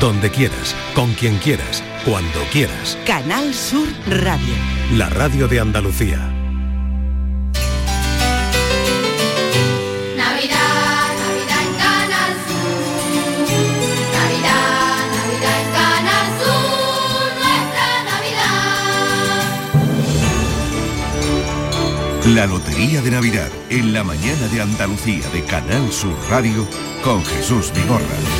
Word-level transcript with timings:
donde 0.00 0.30
quieras, 0.30 0.76
con 0.94 1.12
quien 1.14 1.38
quieras, 1.38 1.82
cuando 2.04 2.40
quieras. 2.52 2.96
Canal 3.04 3.52
Sur 3.52 3.88
Radio. 4.06 4.54
La 4.94 5.08
radio 5.08 5.48
de 5.48 5.58
Andalucía. 5.58 6.18
Navidad, 10.16 11.08
Navidad 11.18 11.62
en 11.64 11.74
Canal 11.76 12.32
Sur. 12.46 12.78
Navidad, 14.14 15.06
Navidad 15.16 15.56
en 15.58 15.68
Canal 15.72 16.26
Sur. 16.38 17.34
Nuestra 17.42 17.88
Navidad. 18.04 18.64
La 22.34 22.46
Lotería 22.46 23.02
de 23.02 23.10
Navidad 23.10 23.50
en 23.70 23.92
la 23.92 24.04
mañana 24.04 24.46
de 24.48 24.60
Andalucía 24.60 25.28
de 25.30 25.42
Canal 25.44 25.90
Sur 25.90 26.14
Radio 26.30 26.68
con 27.02 27.24
Jesús 27.24 27.72
Vigorra. 27.74 28.37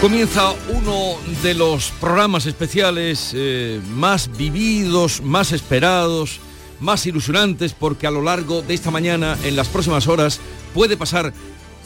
Comienza 0.00 0.52
uno 0.68 1.16
de 1.42 1.54
los 1.54 1.90
programas 1.90 2.46
especiales 2.46 3.32
eh, 3.34 3.80
más 3.90 4.30
vividos, 4.36 5.20
más 5.22 5.50
esperados, 5.50 6.38
más 6.78 7.04
ilusionantes, 7.04 7.72
porque 7.72 8.06
a 8.06 8.12
lo 8.12 8.22
largo 8.22 8.62
de 8.62 8.74
esta 8.74 8.92
mañana, 8.92 9.36
en 9.42 9.56
las 9.56 9.66
próximas 9.66 10.06
horas, 10.06 10.40
puede 10.72 10.96
pasar 10.96 11.32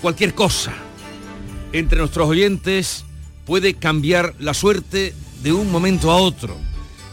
cualquier 0.03 0.35
cosa. 0.35 0.75
Entre 1.73 2.01
nuestros 2.01 2.29
oyentes 2.29 3.07
puede 3.47 3.73
cambiar 3.75 4.35
la 4.39 4.53
suerte 4.53 5.15
de 5.43 5.53
un 5.55 5.73
momento 5.73 6.11
a 6.11 6.17
otro. 6.17 6.55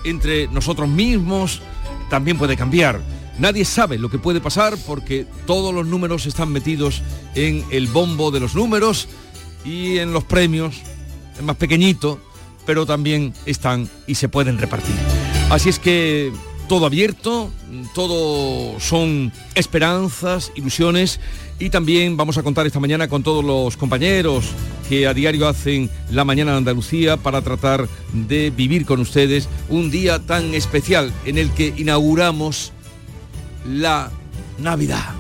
Entre 0.04 0.50
nosotros 0.50 0.90
mismos 0.90 1.62
también 2.10 2.38
puede 2.38 2.58
cambiar. 2.58 3.00
Nadie 3.40 3.64
sabe 3.64 3.98
lo 3.98 4.10
que 4.10 4.20
puede 4.20 4.42
pasar 4.42 4.78
porque 4.86 5.26
todos 5.48 5.74
los 5.74 5.88
números 5.88 6.26
están 6.26 6.52
metidos 6.52 7.02
en 7.36 7.64
el 7.72 7.88
bombo 7.88 8.32
de 8.32 8.42
los 8.42 8.54
números 8.54 9.08
y 9.64 9.98
en 9.98 10.14
los 10.14 10.24
premios, 10.24 10.82
más 11.42 11.56
pequeñito, 11.56 12.20
pero 12.66 12.86
también 12.86 13.34
están 13.46 13.90
y 14.08 14.16
se 14.16 14.30
pueden 14.30 14.58
repartir. 14.58 14.96
Así 15.50 15.70
es 15.70 15.80
que 15.80 16.32
todo 16.68 16.86
abierto, 16.86 17.50
todo 17.96 18.80
son 18.80 19.34
esperanzas, 19.56 20.52
ilusiones 20.56 21.20
y 21.58 21.72
también 21.72 22.16
vamos 22.16 22.38
a 22.38 22.44
contar 22.44 22.68
esta 22.68 22.80
mañana 22.80 23.08
con 23.08 23.24
todos 23.24 23.44
los 23.44 23.76
compañeros 23.76 24.46
que 24.88 25.08
a 25.08 25.14
diario 25.14 25.48
hacen 25.48 25.90
la 26.12 26.24
mañana 26.24 26.52
de 26.52 26.58
Andalucía 26.58 27.18
para 27.18 27.42
tratar 27.42 27.90
de 28.14 28.52
vivir 28.52 28.86
con 28.86 29.00
ustedes 29.00 29.50
un 29.68 29.92
día 29.92 30.20
tan 30.20 30.54
especial 30.54 31.12
en 31.26 31.38
el 31.38 31.52
que 31.52 31.74
inauguramos 31.76 32.72
la 33.66 34.12
Navidad. 34.60 35.19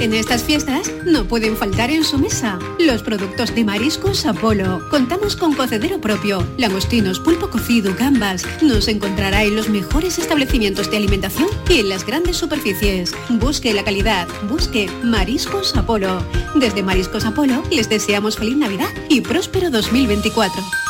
En 0.00 0.14
estas 0.14 0.42
fiestas 0.42 0.90
no 1.04 1.26
pueden 1.26 1.58
faltar 1.58 1.90
en 1.90 2.04
su 2.04 2.16
mesa 2.16 2.58
los 2.78 3.02
productos 3.02 3.54
de 3.54 3.64
Mariscos 3.64 4.24
Apolo. 4.24 4.80
Contamos 4.88 5.36
con 5.36 5.52
cocedero 5.52 6.00
propio, 6.00 6.42
langostinos, 6.56 7.20
pulpo 7.20 7.50
cocido, 7.50 7.94
gambas. 7.98 8.46
Nos 8.62 8.88
encontrará 8.88 9.44
en 9.44 9.56
los 9.56 9.68
mejores 9.68 10.18
establecimientos 10.18 10.90
de 10.90 10.96
alimentación 10.96 11.48
y 11.68 11.80
en 11.80 11.90
las 11.90 12.06
grandes 12.06 12.38
superficies. 12.38 13.12
Busque 13.28 13.74
la 13.74 13.84
calidad, 13.84 14.26
busque 14.48 14.88
Mariscos 15.02 15.76
Apolo. 15.76 16.24
Desde 16.54 16.82
Mariscos 16.82 17.26
Apolo 17.26 17.62
les 17.70 17.90
deseamos 17.90 18.38
feliz 18.38 18.56
Navidad 18.56 18.88
y 19.10 19.20
próspero 19.20 19.70
2024. 19.70 20.89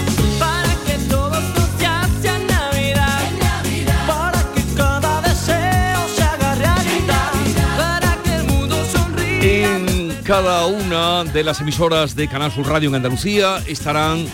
Cada 10.31 10.65
una 10.65 11.25
de 11.25 11.43
las 11.43 11.59
emisoras 11.59 12.15
de 12.15 12.29
Canal 12.29 12.53
Sur 12.53 12.65
Radio 12.65 12.87
en 12.87 12.95
Andalucía 12.95 13.61
estarán 13.67 14.25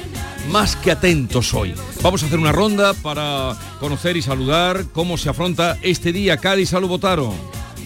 más 0.51 0.75
que 0.75 0.91
atentos 0.91 1.55
hoy. 1.55 1.73
Vamos 2.03 2.21
a 2.21 2.27
hacer 2.27 2.37
una 2.37 2.51
ronda 2.51 2.93
para 2.93 3.57
conocer 3.79 4.15
y 4.15 4.21
saludar 4.21 4.85
cómo 4.93 5.17
se 5.17 5.29
afronta 5.29 5.75
este 5.81 6.11
día. 6.11 6.37
Cádiz, 6.37 6.69
salud, 6.69 6.87
Botaro. 6.87 7.33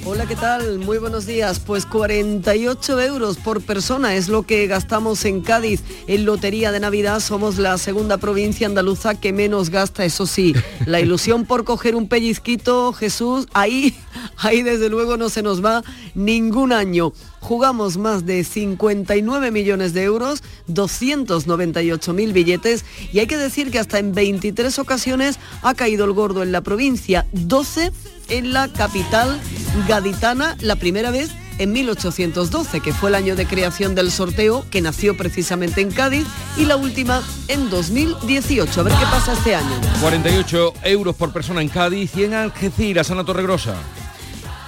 Hola, 0.03 0.25
¿qué 0.25 0.35
tal? 0.35 0.79
Muy 0.79 0.97
buenos 0.97 1.27
días. 1.27 1.59
Pues 1.59 1.85
48 1.85 2.99
euros 3.01 3.37
por 3.37 3.61
persona 3.61 4.15
es 4.15 4.29
lo 4.29 4.41
que 4.41 4.65
gastamos 4.65 5.23
en 5.25 5.41
Cádiz. 5.41 5.83
En 6.07 6.25
Lotería 6.25 6.71
de 6.71 6.79
Navidad 6.79 7.19
somos 7.19 7.59
la 7.59 7.77
segunda 7.77 8.17
provincia 8.17 8.65
andaluza 8.65 9.19
que 9.19 9.31
menos 9.31 9.69
gasta, 9.69 10.03
eso 10.03 10.25
sí. 10.25 10.55
La 10.87 10.99
ilusión 11.01 11.45
por 11.45 11.65
coger 11.65 11.95
un 11.95 12.07
pellizquito, 12.07 12.93
Jesús, 12.93 13.47
ahí, 13.53 13.95
ahí 14.37 14.63
desde 14.63 14.89
luego 14.89 15.17
no 15.17 15.29
se 15.29 15.43
nos 15.43 15.63
va 15.63 15.83
ningún 16.15 16.73
año. 16.73 17.13
Jugamos 17.39 17.97
más 17.97 18.25
de 18.25 18.43
59 18.43 19.51
millones 19.51 19.93
de 19.93 20.03
euros, 20.03 20.41
298 20.65 22.13
mil 22.13 22.33
billetes 22.33 22.85
y 23.13 23.19
hay 23.19 23.27
que 23.27 23.37
decir 23.37 23.69
que 23.69 23.77
hasta 23.77 23.99
en 23.99 24.13
23 24.13 24.79
ocasiones 24.79 25.37
ha 25.61 25.75
caído 25.75 26.05
el 26.05 26.13
gordo 26.13 26.41
en 26.41 26.51
la 26.51 26.61
provincia, 26.61 27.27
12 27.33 27.91
en 28.31 28.53
la 28.53 28.67
capital 28.69 29.39
gaditana, 29.87 30.55
la 30.61 30.75
primera 30.75 31.11
vez 31.11 31.29
en 31.59 31.73
1812, 31.73 32.79
que 32.79 32.93
fue 32.93 33.09
el 33.09 33.15
año 33.15 33.35
de 33.35 33.45
creación 33.45 33.93
del 33.93 34.09
sorteo, 34.09 34.65
que 34.71 34.81
nació 34.81 35.15
precisamente 35.15 35.81
en 35.81 35.91
Cádiz, 35.91 36.25
y 36.57 36.65
la 36.65 36.75
última 36.75 37.21
en 37.49 37.69
2018. 37.69 38.79
A 38.79 38.83
ver 38.83 38.93
qué 38.93 39.05
pasa 39.05 39.33
este 39.33 39.53
año. 39.53 39.69
48 39.99 40.73
euros 40.85 41.15
por 41.15 41.31
persona 41.31 41.61
en 41.61 41.69
Cádiz 41.69 42.15
y 42.15 42.23
en 42.23 42.33
Algeciras, 42.33 43.11
Ana 43.11 43.23
Torregrosa. 43.23 43.75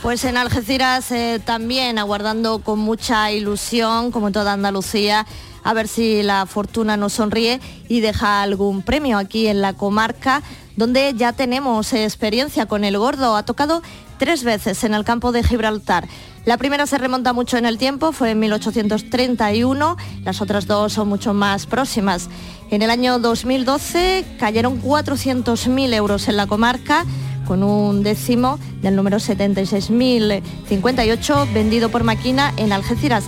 Pues 0.04 0.26
en 0.26 0.36
Algeciras 0.36 1.10
eh, 1.12 1.42
también 1.44 1.98
aguardando 1.98 2.60
con 2.60 2.78
mucha 2.80 3.32
ilusión, 3.32 4.12
como 4.12 4.28
en 4.28 4.34
toda 4.34 4.54
Andalucía, 4.54 5.26
a 5.64 5.74
ver 5.74 5.88
si 5.88 6.24
la 6.24 6.46
fortuna 6.46 6.98
nos 6.98 7.14
sonríe 7.14 7.62
y 7.88 8.02
deja 8.02 8.42
algún 8.42 8.82
premio 8.82 9.18
aquí 9.18 9.48
en 9.48 9.62
la 9.62 9.74
comarca 9.74 10.44
donde 10.76 11.14
ya 11.16 11.34
tenemos 11.34 11.94
experiencia 11.94 12.66
con 12.66 12.84
el 12.84 12.98
gordo. 12.98 13.36
Ha 13.36 13.44
tocado 13.44 13.82
tres 14.18 14.44
veces 14.44 14.84
en 14.84 14.94
el 14.94 15.04
campo 15.04 15.32
de 15.32 15.44
Gibraltar. 15.44 16.08
La 16.46 16.58
primera 16.58 16.88
se 16.88 16.98
remonta 16.98 17.32
mucho 17.32 17.58
en 17.58 17.66
el 17.66 17.78
tiempo, 17.78 18.12
fue 18.12 18.32
en 18.32 18.40
1831, 18.40 19.96
las 20.26 20.42
otras 20.42 20.68
dos 20.68 20.92
son 20.92 21.08
mucho 21.08 21.34
más 21.34 21.66
próximas. 21.66 22.30
En 22.70 22.82
el 22.82 22.90
año 22.90 23.18
2012 23.20 24.26
cayeron 24.40 24.82
400.000 24.82 25.94
euros 25.94 26.28
en 26.28 26.36
la 26.36 26.48
comarca, 26.48 27.06
con 27.48 27.64
un 27.64 28.04
décimo 28.04 28.60
del 28.82 28.98
número 28.98 29.16
76.058 29.18 31.54
vendido 31.54 31.88
por 31.90 32.04
máquina 32.04 32.54
en 32.58 32.74
Algeciras. 32.74 33.24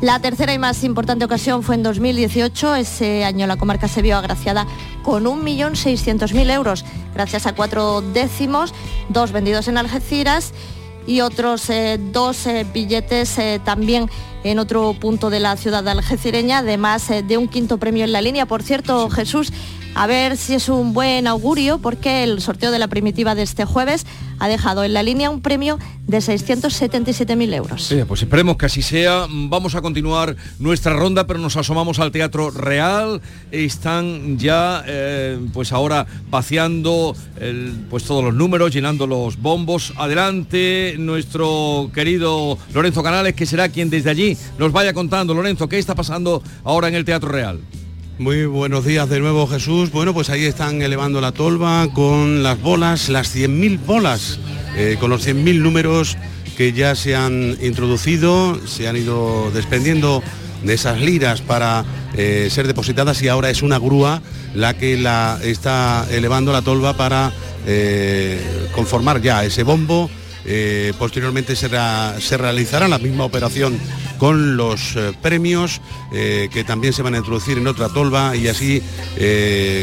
La 0.00 0.18
tercera 0.18 0.54
y 0.54 0.58
más 0.58 0.82
importante 0.82 1.26
ocasión 1.26 1.62
fue 1.62 1.74
en 1.74 1.82
2018. 1.82 2.74
Ese 2.76 3.22
año 3.22 3.46
la 3.46 3.58
comarca 3.58 3.86
se 3.86 4.00
vio 4.00 4.16
agraciada 4.16 4.66
con 5.02 5.24
1.600.000 5.24 6.50
euros, 6.50 6.86
gracias 7.12 7.46
a 7.46 7.54
cuatro 7.54 8.00
décimos, 8.00 8.72
dos 9.10 9.30
vendidos 9.30 9.68
en 9.68 9.76
Algeciras 9.76 10.54
y 11.06 11.20
otros 11.20 11.68
eh, 11.68 11.98
dos 12.00 12.46
eh, 12.46 12.66
billetes 12.72 13.36
eh, 13.38 13.60
también 13.62 14.08
en 14.44 14.58
otro 14.58 14.94
punto 14.98 15.30
de 15.30 15.40
la 15.40 15.56
ciudad 15.56 15.86
algecireña, 15.88 16.58
además 16.58 17.10
eh, 17.10 17.22
de 17.22 17.36
un 17.36 17.48
quinto 17.48 17.78
premio 17.78 18.04
en 18.04 18.12
la 18.12 18.22
línea. 18.22 18.46
Por 18.46 18.62
cierto, 18.62 19.10
Jesús, 19.10 19.52
a 19.94 20.06
ver 20.06 20.36
si 20.36 20.54
es 20.54 20.68
un 20.68 20.92
buen 20.92 21.26
augurio, 21.26 21.78
porque 21.78 22.22
el 22.24 22.40
sorteo 22.40 22.70
de 22.70 22.78
la 22.78 22.88
primitiva 22.88 23.34
de 23.34 23.42
este 23.42 23.64
jueves 23.64 24.06
ha 24.38 24.48
dejado 24.48 24.84
en 24.84 24.94
la 24.94 25.02
línea 25.02 25.28
un 25.28 25.42
premio 25.42 25.78
de 26.06 26.18
677.000 26.18 27.54
euros. 27.54 27.92
Pues 28.08 28.22
esperemos 28.22 28.56
que 28.56 28.66
así 28.66 28.80
sea. 28.82 29.26
Vamos 29.28 29.74
a 29.74 29.82
continuar 29.82 30.34
nuestra 30.58 30.94
ronda, 30.94 31.26
pero 31.26 31.38
nos 31.38 31.56
asomamos 31.56 31.98
al 31.98 32.10
Teatro 32.10 32.50
Real. 32.50 33.20
Están 33.52 34.38
ya, 34.38 34.82
eh, 34.86 35.38
pues 35.52 35.72
ahora 35.72 36.06
vaciando 36.30 37.14
el- 37.38 37.74
pues 37.90 38.04
todos 38.04 38.24
los 38.24 38.34
números, 38.34 38.72
llenando 38.72 39.06
los 39.06 39.36
bombos. 39.40 39.92
Adelante, 39.96 40.94
nuestro 40.98 41.90
querido 41.92 42.56
Lorenzo 42.72 43.02
Canales, 43.02 43.34
que 43.34 43.44
será 43.46 43.68
quien 43.68 43.90
desde 43.90 44.10
allí 44.10 44.29
nos 44.58 44.72
vaya 44.72 44.92
contando. 44.92 45.34
Lorenzo, 45.34 45.68
¿qué 45.68 45.78
está 45.78 45.94
pasando 45.94 46.42
ahora 46.64 46.88
en 46.88 46.94
el 46.94 47.04
Teatro 47.04 47.28
Real? 47.30 47.60
Muy 48.18 48.44
buenos 48.44 48.84
días 48.84 49.08
de 49.08 49.18
nuevo 49.18 49.46
Jesús. 49.46 49.90
Bueno, 49.90 50.12
pues 50.12 50.28
ahí 50.28 50.44
están 50.44 50.82
elevando 50.82 51.20
la 51.20 51.32
tolva 51.32 51.88
con 51.94 52.42
las 52.42 52.60
bolas, 52.60 53.08
las 53.08 53.34
100.000 53.34 53.84
bolas, 53.86 54.38
eh, 54.76 54.96
con 55.00 55.08
los 55.08 55.26
100.000 55.26 55.60
números 55.60 56.18
que 56.56 56.74
ya 56.74 56.94
se 56.94 57.16
han 57.16 57.56
introducido, 57.62 58.60
se 58.66 58.86
han 58.86 58.96
ido 58.96 59.50
desprendiendo 59.52 60.22
de 60.62 60.74
esas 60.74 61.00
liras 61.00 61.40
para 61.40 61.84
eh, 62.14 62.48
ser 62.50 62.66
depositadas 62.66 63.22
y 63.22 63.28
ahora 63.28 63.48
es 63.48 63.62
una 63.62 63.78
grúa 63.78 64.20
la 64.54 64.76
que 64.76 64.98
la 64.98 65.38
está 65.42 66.06
elevando 66.10 66.52
la 66.52 66.60
tolva 66.60 66.94
para 66.96 67.32
eh, 67.66 68.68
conformar 68.74 69.22
ya 69.22 69.44
ese 69.44 69.62
bombo. 69.62 70.10
Eh, 70.44 70.92
posteriormente 70.98 71.54
se, 71.56 71.68
realizará 72.36 72.88
la 72.88 72.98
misma 72.98 73.24
operación 73.24 73.78
con 74.18 74.56
los 74.56 74.96
eh, 74.96 75.12
premios 75.20 75.80
eh, 76.12 76.48
que 76.52 76.64
también 76.64 76.92
se 76.92 77.02
van 77.02 77.14
a 77.14 77.18
introducir 77.18 77.58
en 77.58 77.66
otra 77.66 77.88
tolva 77.88 78.36
y 78.36 78.48
así 78.48 78.82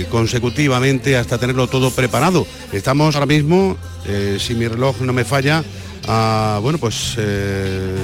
consecutivamente 0.10 1.18
hasta 1.18 1.38
tenerlo 1.38 1.68
todo 1.68 1.92
preparado. 1.92 2.48
Estamos 2.72 3.16
ahora 3.16 3.26
mismo, 3.26 3.78
si 4.40 4.56
mi 4.56 4.68
reloj 4.68 5.02
no 5.02 5.14
me 5.14 5.26
falla, 5.26 5.64
a, 6.08 6.60
bueno 6.62 6.78
pues 6.78 7.16
eh, 7.18 7.96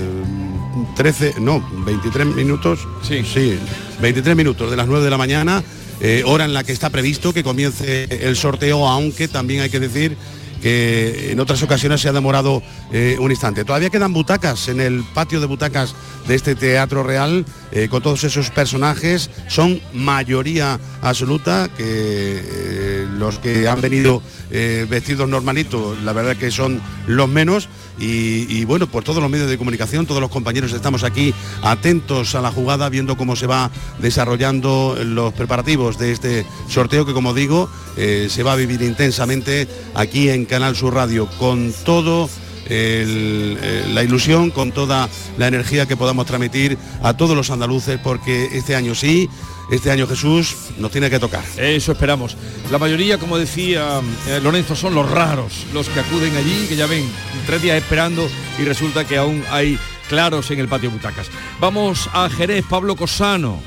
13, 0.95 1.35
no, 1.39 1.65
23 1.85 2.27
minutos. 2.27 2.87
Sí. 3.01 3.23
Sí, 3.23 3.57
23 4.01 4.35
minutos 4.35 4.69
de 4.69 4.77
las 4.77 4.87
9 4.87 5.03
de 5.03 5.09
la 5.09 5.17
mañana, 5.17 5.63
eh, 6.01 6.23
hora 6.25 6.45
en 6.45 6.53
la 6.53 6.63
que 6.63 6.71
está 6.71 6.89
previsto 6.89 7.33
que 7.33 7.43
comience 7.43 8.05
el 8.09 8.35
sorteo, 8.35 8.87
aunque 8.87 9.27
también 9.27 9.61
hay 9.61 9.69
que 9.69 9.79
decir 9.79 10.17
que 10.63 11.33
en 11.33 11.41
otras 11.41 11.61
ocasiones 11.61 11.99
se 11.99 12.07
ha 12.07 12.13
demorado 12.13 12.63
eh, 12.93 13.17
un 13.19 13.31
instante. 13.31 13.65
Todavía 13.65 13.89
quedan 13.89 14.13
butacas 14.13 14.69
en 14.69 14.79
el 14.79 15.03
patio 15.13 15.41
de 15.41 15.45
butacas 15.45 15.93
de 16.25 16.35
este 16.35 16.55
Teatro 16.55 17.03
Real 17.03 17.45
eh, 17.73 17.89
con 17.89 18.01
todos 18.01 18.23
esos 18.23 18.49
personajes. 18.49 19.29
Son 19.49 19.81
mayoría 19.91 20.79
absoluta 21.01 21.69
que 21.75 21.83
eh, 21.85 23.07
los 23.11 23.39
que 23.39 23.67
han 23.67 23.81
venido 23.81 24.23
vestidos 24.49 25.27
normalitos, 25.27 25.99
la 26.03 26.13
verdad 26.13 26.37
que 26.37 26.51
son 26.51 26.79
los 27.07 27.27
menos. 27.27 27.67
Y, 27.99 28.65
bueno, 28.65 28.87
por 28.87 29.03
todos 29.03 29.21
los 29.21 29.29
medios 29.29 29.49
de 29.49 29.57
comunicación, 29.57 30.05
todos 30.05 30.21
los 30.21 30.31
compañeros 30.31 30.73
estamos 30.73 31.03
aquí 31.03 31.33
atentos 31.61 32.35
a 32.35 32.41
la 32.41 32.51
jugada, 32.51 32.89
viendo 32.89 33.17
cómo 33.17 33.35
se 33.35 33.47
va 33.47 33.69
desarrollando 33.99 34.97
los 35.03 35.33
preparativos 35.33 35.97
de 35.97 36.11
este 36.11 36.45
sorteo 36.67 37.05
que, 37.05 37.13
como 37.13 37.33
digo, 37.33 37.69
eh, 37.95 38.27
se 38.29 38.43
va 38.43 38.53
a 38.53 38.55
vivir 38.55 38.81
intensamente 38.81 39.67
aquí 39.93 40.29
en 40.29 40.45
Canal 40.45 40.75
Sur 40.75 40.95
Radio, 40.95 41.27
con 41.39 41.73
todo 41.85 42.29
eh, 42.67 43.85
la 43.93 44.03
ilusión, 44.03 44.51
con 44.51 44.71
toda 44.71 45.09
la 45.37 45.47
energía 45.47 45.85
que 45.85 45.97
podamos 45.97 46.25
transmitir 46.25 46.77
a 47.01 47.15
todos 47.15 47.35
los 47.35 47.49
andaluces, 47.49 47.99
porque 48.03 48.49
este 48.53 48.75
año 48.75 48.95
sí, 48.95 49.29
este 49.71 49.91
año 49.91 50.07
Jesús 50.07 50.55
nos 50.77 50.91
tiene 50.91 51.09
que 51.09 51.19
tocar. 51.19 51.43
Eso 51.57 51.91
esperamos. 51.91 52.37
La 52.71 52.77
mayoría, 52.77 53.17
como 53.17 53.37
decía 53.37 54.01
eh, 54.27 54.39
Lorenzo, 54.41 54.75
son 54.75 54.95
los 54.95 55.09
raros, 55.09 55.65
los 55.73 55.89
que 55.89 55.99
acuden 55.99 56.35
allí, 56.35 56.65
que 56.67 56.75
ya 56.75 56.87
ven, 56.87 57.05
tres 57.45 57.61
días 57.61 57.77
esperando 57.77 58.27
y 58.59 58.63
resulta 58.63 59.05
que 59.05 59.17
aún 59.17 59.43
hay 59.49 59.77
claros 60.09 60.51
en 60.51 60.59
el 60.59 60.67
patio 60.67 60.91
butacas. 60.91 61.27
Vamos 61.59 62.09
a 62.13 62.29
Jerez, 62.29 62.65
Pablo 62.69 62.95
Cosano. 62.95 63.59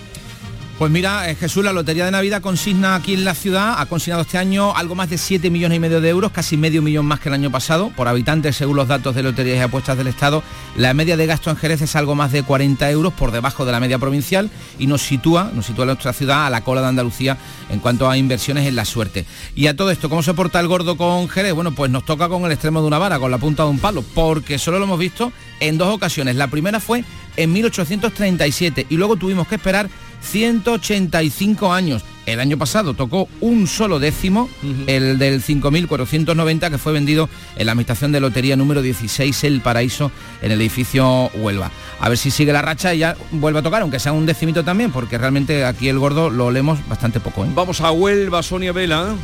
Pues 0.78 0.90
mira, 0.90 1.30
eh, 1.30 1.34
Jesús, 1.36 1.64
la 1.64 1.72
Lotería 1.72 2.04
de 2.04 2.10
Navidad 2.10 2.42
consigna 2.42 2.96
aquí 2.96 3.14
en 3.14 3.24
la 3.24 3.34
ciudad, 3.34 3.80
ha 3.80 3.86
consignado 3.86 4.20
este 4.20 4.36
año 4.36 4.76
algo 4.76 4.94
más 4.94 5.08
de 5.08 5.16
7 5.16 5.48
millones 5.48 5.76
y 5.76 5.80
medio 5.80 6.02
de 6.02 6.10
euros, 6.10 6.32
casi 6.32 6.58
medio 6.58 6.82
millón 6.82 7.06
más 7.06 7.18
que 7.18 7.30
el 7.30 7.34
año 7.34 7.50
pasado, 7.50 7.90
por 7.96 8.08
habitantes 8.08 8.56
según 8.56 8.76
los 8.76 8.86
datos 8.86 9.14
de 9.14 9.22
Loterías 9.22 9.56
y 9.56 9.60
Apuestas 9.60 9.96
del 9.96 10.08
Estado. 10.08 10.42
La 10.76 10.92
media 10.92 11.16
de 11.16 11.24
gasto 11.24 11.48
en 11.48 11.56
Jerez 11.56 11.80
es 11.80 11.96
algo 11.96 12.14
más 12.14 12.30
de 12.30 12.42
40 12.42 12.90
euros 12.90 13.14
por 13.14 13.32
debajo 13.32 13.64
de 13.64 13.72
la 13.72 13.80
media 13.80 13.98
provincial 13.98 14.50
y 14.78 14.86
nos 14.86 15.00
sitúa, 15.00 15.50
nos 15.54 15.64
sitúa 15.64 15.86
nuestra 15.86 16.12
ciudad 16.12 16.46
a 16.46 16.50
la 16.50 16.62
cola 16.62 16.82
de 16.82 16.88
Andalucía 16.88 17.38
en 17.70 17.80
cuanto 17.80 18.10
a 18.10 18.18
inversiones 18.18 18.66
en 18.66 18.76
la 18.76 18.84
suerte. 18.84 19.24
Y 19.54 19.68
a 19.68 19.76
todo 19.76 19.90
esto, 19.90 20.10
¿cómo 20.10 20.22
se 20.22 20.34
porta 20.34 20.60
el 20.60 20.68
gordo 20.68 20.98
con 20.98 21.30
Jerez? 21.30 21.54
Bueno, 21.54 21.74
pues 21.74 21.90
nos 21.90 22.04
toca 22.04 22.28
con 22.28 22.44
el 22.44 22.52
extremo 22.52 22.82
de 22.82 22.88
una 22.88 22.98
vara, 22.98 23.18
con 23.18 23.30
la 23.30 23.38
punta 23.38 23.62
de 23.62 23.70
un 23.70 23.78
palo, 23.78 24.04
porque 24.14 24.58
solo 24.58 24.78
lo 24.78 24.84
hemos 24.84 24.98
visto 24.98 25.32
en 25.58 25.78
dos 25.78 25.88
ocasiones. 25.88 26.36
La 26.36 26.48
primera 26.48 26.80
fue 26.80 27.02
en 27.38 27.52
1837 27.54 28.86
y 28.90 28.96
luego 28.98 29.16
tuvimos 29.16 29.48
que 29.48 29.54
esperar 29.54 29.88
185 30.20 31.72
años. 31.72 32.04
El 32.26 32.40
año 32.40 32.58
pasado 32.58 32.94
tocó 32.94 33.28
un 33.40 33.68
solo 33.68 34.00
décimo, 34.00 34.48
el 34.88 35.16
del 35.18 35.42
5.490 35.42 36.70
que 36.70 36.78
fue 36.78 36.92
vendido 36.92 37.28
en 37.54 37.66
la 37.66 37.72
administración 37.72 38.10
de 38.10 38.18
lotería 38.18 38.56
número 38.56 38.82
16 38.82 39.44
El 39.44 39.60
Paraíso 39.60 40.10
en 40.42 40.50
el 40.50 40.60
edificio 40.60 41.30
Huelva. 41.34 41.70
A 42.00 42.08
ver 42.08 42.18
si 42.18 42.32
sigue 42.32 42.52
la 42.52 42.62
racha 42.62 42.94
y 42.94 42.98
ya 42.98 43.16
vuelve 43.30 43.60
a 43.60 43.62
tocar, 43.62 43.82
aunque 43.82 44.00
sea 44.00 44.12
un 44.12 44.26
decimito 44.26 44.64
también, 44.64 44.90
porque 44.90 45.18
realmente 45.18 45.64
aquí 45.64 45.88
el 45.88 46.00
gordo 46.00 46.28
lo 46.28 46.46
olemos 46.46 46.80
bastante 46.88 47.20
poco. 47.20 47.44
¿eh? 47.44 47.48
Vamos 47.54 47.80
a 47.80 47.92
Huelva, 47.92 48.42
Sonia 48.42 48.72
Vela. 48.72 49.14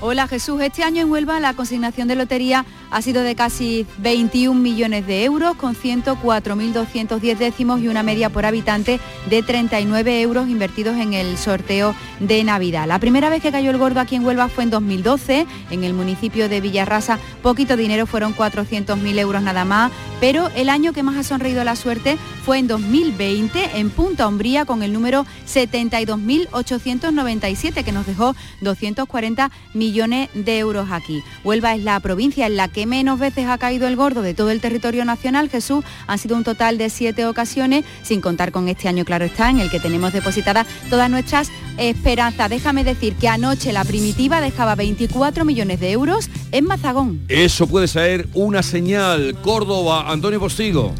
Hola 0.00 0.28
Jesús, 0.28 0.60
este 0.60 0.82
año 0.82 1.00
en 1.00 1.10
Huelva 1.10 1.40
la 1.40 1.54
consignación 1.54 2.08
de 2.08 2.14
lotería 2.14 2.66
ha 2.94 3.02
sido 3.02 3.22
de 3.24 3.34
casi 3.34 3.86
21 3.98 4.60
millones 4.60 5.04
de 5.08 5.24
euros 5.24 5.56
con 5.56 5.74
104.210 5.74 7.36
décimos 7.36 7.80
y 7.80 7.88
una 7.88 8.04
media 8.04 8.30
por 8.30 8.46
habitante 8.46 9.00
de 9.28 9.42
39 9.42 10.20
euros 10.20 10.48
invertidos 10.48 10.96
en 10.98 11.12
el 11.12 11.36
sorteo 11.36 11.92
de 12.20 12.44
Navidad. 12.44 12.86
La 12.86 13.00
primera 13.00 13.30
vez 13.30 13.42
que 13.42 13.50
cayó 13.50 13.72
el 13.72 13.78
gordo 13.78 13.98
aquí 13.98 14.14
en 14.14 14.24
Huelva 14.24 14.48
fue 14.48 14.62
en 14.62 14.70
2012, 14.70 15.44
en 15.72 15.82
el 15.82 15.92
municipio 15.92 16.48
de 16.48 16.60
Villarrasa, 16.60 17.18
poquito 17.42 17.76
dinero, 17.76 18.06
fueron 18.06 18.32
400.000 18.32 19.18
euros 19.18 19.42
nada 19.42 19.64
más, 19.64 19.90
pero 20.20 20.48
el 20.54 20.68
año 20.68 20.92
que 20.92 21.02
más 21.02 21.16
ha 21.16 21.24
sonreído 21.24 21.64
la 21.64 21.74
suerte 21.74 22.16
fue 22.44 22.58
en 22.58 22.68
2020 22.68 23.70
en 23.74 23.90
Punta 23.90 24.28
Umbría 24.28 24.66
con 24.66 24.84
el 24.84 24.92
número 24.92 25.26
72.897 25.48 27.82
que 27.82 27.90
nos 27.90 28.06
dejó 28.06 28.36
240 28.60 29.50
millones 29.72 30.28
de 30.34 30.60
euros 30.60 30.92
aquí. 30.92 31.24
Huelva 31.42 31.74
es 31.74 31.82
la 31.82 31.98
provincia 31.98 32.46
en 32.46 32.56
la 32.56 32.68
que 32.68 32.83
menos 32.86 33.18
veces 33.18 33.46
ha 33.46 33.58
caído 33.58 33.86
el 33.86 33.96
gordo 33.96 34.22
de 34.22 34.34
todo 34.34 34.50
el 34.50 34.60
territorio 34.60 35.04
nacional. 35.04 35.50
Jesús 35.50 35.84
han 36.06 36.18
sido 36.18 36.36
un 36.36 36.44
total 36.44 36.78
de 36.78 36.90
siete 36.90 37.26
ocasiones, 37.26 37.84
sin 38.02 38.20
contar 38.20 38.52
con 38.52 38.68
este 38.68 38.88
año, 38.88 39.04
claro 39.04 39.24
está, 39.24 39.50
en 39.50 39.60
el 39.60 39.70
que 39.70 39.80
tenemos 39.80 40.12
depositadas 40.12 40.66
todas 40.90 41.10
nuestras 41.10 41.50
esperanzas. 41.78 42.50
Déjame 42.50 42.84
decir 42.84 43.14
que 43.14 43.28
anoche 43.28 43.72
la 43.72 43.84
primitiva 43.84 44.40
dejaba 44.40 44.74
24 44.74 45.44
millones 45.44 45.80
de 45.80 45.92
euros 45.92 46.28
en 46.52 46.64
Mazagón. 46.64 47.24
Eso 47.28 47.66
puede 47.66 47.88
ser 47.88 48.28
una 48.34 48.62
señal. 48.62 49.36
Córdoba, 49.42 50.10
Antonio 50.10 50.40
Postigo. 50.40 50.94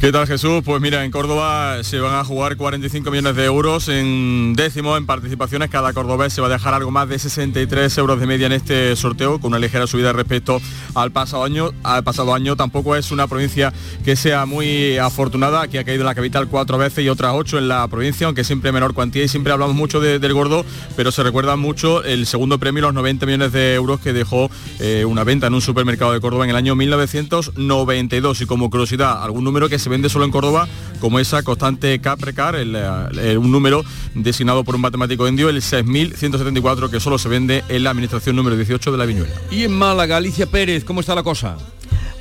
¿Qué 0.00 0.12
tal 0.12 0.28
Jesús? 0.28 0.62
Pues 0.64 0.80
mira, 0.80 1.04
en 1.04 1.10
Córdoba 1.10 1.82
se 1.82 1.98
van 1.98 2.14
a 2.14 2.22
jugar 2.22 2.56
45 2.56 3.10
millones 3.10 3.34
de 3.34 3.44
euros 3.46 3.88
en 3.88 4.54
décimo 4.54 4.96
en 4.96 5.06
participaciones. 5.06 5.70
Cada 5.70 5.92
cordobés 5.92 6.32
se 6.32 6.40
va 6.40 6.46
a 6.46 6.50
dejar 6.50 6.72
algo 6.72 6.92
más 6.92 7.08
de 7.08 7.18
63 7.18 7.98
euros 7.98 8.20
de 8.20 8.26
media 8.28 8.46
en 8.46 8.52
este 8.52 8.94
sorteo, 8.94 9.40
con 9.40 9.48
una 9.48 9.58
ligera 9.58 9.88
subida 9.88 10.12
respecto 10.12 10.60
al 10.94 11.10
pasado 11.10 11.42
año. 11.42 11.72
Al 11.82 12.04
pasado 12.04 12.32
año 12.32 12.54
tampoco 12.54 12.94
es 12.94 13.10
una 13.10 13.26
provincia 13.26 13.72
que 14.04 14.14
sea 14.14 14.46
muy 14.46 14.98
afortunada, 14.98 15.66
que 15.66 15.80
ha 15.80 15.84
caído 15.84 16.04
la 16.04 16.14
capital 16.14 16.46
cuatro 16.46 16.78
veces 16.78 17.04
y 17.04 17.08
otras 17.08 17.32
ocho 17.34 17.58
en 17.58 17.66
la 17.66 17.88
provincia, 17.88 18.28
aunque 18.28 18.44
siempre 18.44 18.70
menor 18.70 18.94
cuantía 18.94 19.24
y 19.24 19.28
siempre 19.28 19.52
hablamos 19.52 19.74
mucho 19.74 19.98
de- 19.98 20.20
del 20.20 20.32
gordo, 20.32 20.64
pero 20.94 21.10
se 21.10 21.24
recuerda 21.24 21.56
mucho 21.56 22.04
el 22.04 22.26
segundo 22.26 22.60
premio, 22.60 22.82
los 22.82 22.94
90 22.94 23.26
millones 23.26 23.50
de 23.50 23.74
euros 23.74 23.98
que 23.98 24.12
dejó 24.12 24.48
eh, 24.78 25.04
una 25.04 25.24
venta 25.24 25.48
en 25.48 25.54
un 25.54 25.60
supermercado 25.60 26.12
de 26.12 26.20
Córdoba 26.20 26.44
en 26.44 26.50
el 26.50 26.56
año 26.56 26.76
1992. 26.76 28.42
Y 28.42 28.46
como 28.46 28.70
curiosidad, 28.70 29.24
algún 29.24 29.42
número 29.42 29.68
que 29.68 29.80
se 29.80 29.87
vende 29.88 30.08
solo 30.08 30.24
en 30.24 30.30
Córdoba, 30.30 30.68
como 31.00 31.18
esa 31.18 31.42
constante 31.42 31.98
Caprecar, 32.00 32.56
el, 32.56 32.76
eh, 32.76 33.36
un 33.38 33.50
número 33.50 33.84
designado 34.14 34.64
por 34.64 34.74
un 34.74 34.80
matemático 34.80 35.26
indio, 35.28 35.48
el 35.48 35.62
6174, 35.62 36.90
que 36.90 37.00
solo 37.00 37.18
se 37.18 37.28
vende 37.28 37.64
en 37.68 37.84
la 37.84 37.90
administración 37.90 38.36
número 38.36 38.56
18 38.56 38.92
de 38.92 38.98
la 38.98 39.06
Viñuela. 39.06 39.34
Y 39.50 39.64
en 39.64 39.72
Málaga, 39.72 40.16
Alicia 40.16 40.46
Pérez, 40.46 40.84
¿cómo 40.84 41.00
está 41.00 41.14
la 41.14 41.22
cosa? 41.22 41.56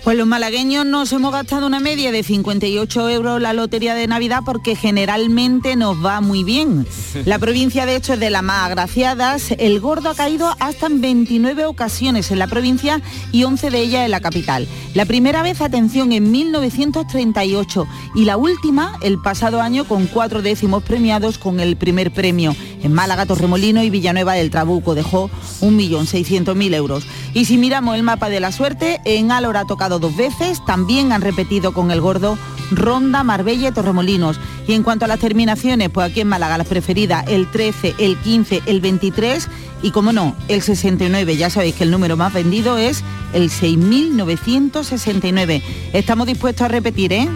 Pues 0.07 0.17
los 0.17 0.25
malagueños 0.25 0.85
nos 0.85 1.11
hemos 1.11 1.33
gastado 1.33 1.67
una 1.67 1.81
media 1.81 2.13
de 2.13 2.23
58 2.23 3.09
euros 3.09 3.41
la 3.41 3.51
lotería 3.51 3.93
de 3.93 4.07
Navidad 4.07 4.39
porque 4.45 4.73
generalmente 4.73 5.75
nos 5.75 5.97
va 5.97 6.21
muy 6.21 6.45
bien. 6.45 6.87
La 7.25 7.37
provincia 7.39 7.85
de 7.85 7.97
hecho 7.97 8.13
es 8.13 8.19
de 8.21 8.29
las 8.29 8.41
más 8.41 8.67
agraciadas. 8.67 9.51
El 9.59 9.81
gordo 9.81 10.09
ha 10.09 10.15
caído 10.15 10.55
hasta 10.61 10.85
en 10.85 11.01
29 11.01 11.65
ocasiones 11.65 12.31
en 12.31 12.39
la 12.39 12.47
provincia 12.47 13.01
y 13.33 13.43
11 13.43 13.69
de 13.69 13.81
ellas 13.81 14.05
en 14.05 14.11
la 14.11 14.21
capital. 14.21 14.65
La 14.93 15.03
primera 15.05 15.43
vez, 15.43 15.59
atención, 15.59 16.13
en 16.13 16.31
1938 16.31 17.85
y 18.15 18.23
la 18.23 18.37
última 18.37 18.97
el 19.01 19.21
pasado 19.21 19.61
año 19.61 19.83
con 19.83 20.07
cuatro 20.07 20.41
décimos 20.41 20.83
premiados 20.83 21.37
con 21.37 21.59
el 21.59 21.75
primer 21.75 22.13
premio. 22.13 22.55
En 22.81 22.93
Málaga, 22.93 23.25
Torremolino 23.25 23.83
y 23.83 23.89
Villanueva 23.89 24.35
del 24.35 24.51
Trabuco 24.51 24.95
dejó 24.95 25.29
1.600.000 25.59 26.73
euros. 26.75 27.05
Y 27.37 27.45
si 27.45 27.57
miramos 27.59 27.95
el 27.95 28.01
mapa 28.01 28.29
de 28.29 28.39
la 28.39 28.51
suerte, 28.51 28.99
en 29.05 29.31
Álora 29.31 29.59
ha 29.59 29.65
tocado 29.65 29.99
dos 29.99 30.17
veces, 30.17 30.65
también 30.65 31.11
han 31.11 31.21
repetido 31.21 31.71
con 31.71 31.91
el 31.91 32.01
gordo 32.01 32.35
Ronda, 32.71 33.23
Marbella 33.23 33.69
y 33.69 33.71
Torremolinos. 33.71 34.39
Y 34.67 34.73
en 34.73 34.81
cuanto 34.81 35.05
a 35.05 35.07
las 35.07 35.19
terminaciones, 35.19 35.91
pues 35.91 36.09
aquí 36.09 36.21
en 36.21 36.29
Málaga 36.29 36.57
las 36.57 36.65
preferidas, 36.65 37.25
el 37.27 37.45
13, 37.51 37.93
el 37.99 38.17
15, 38.17 38.63
el 38.65 38.81
23 38.81 39.49
y 39.83 39.91
como 39.91 40.13
no, 40.13 40.35
el 40.47 40.63
69. 40.63 41.37
Ya 41.37 41.51
sabéis 41.51 41.75
que 41.75 41.83
el 41.83 41.91
número 41.91 42.17
más 42.17 42.33
vendido 42.33 42.79
es 42.79 43.03
el 43.33 43.51
6.969. 43.51 45.61
Estamos 45.93 46.25
dispuestos 46.25 46.65
a 46.65 46.69
repetir, 46.69 47.13
¿eh? 47.13 47.29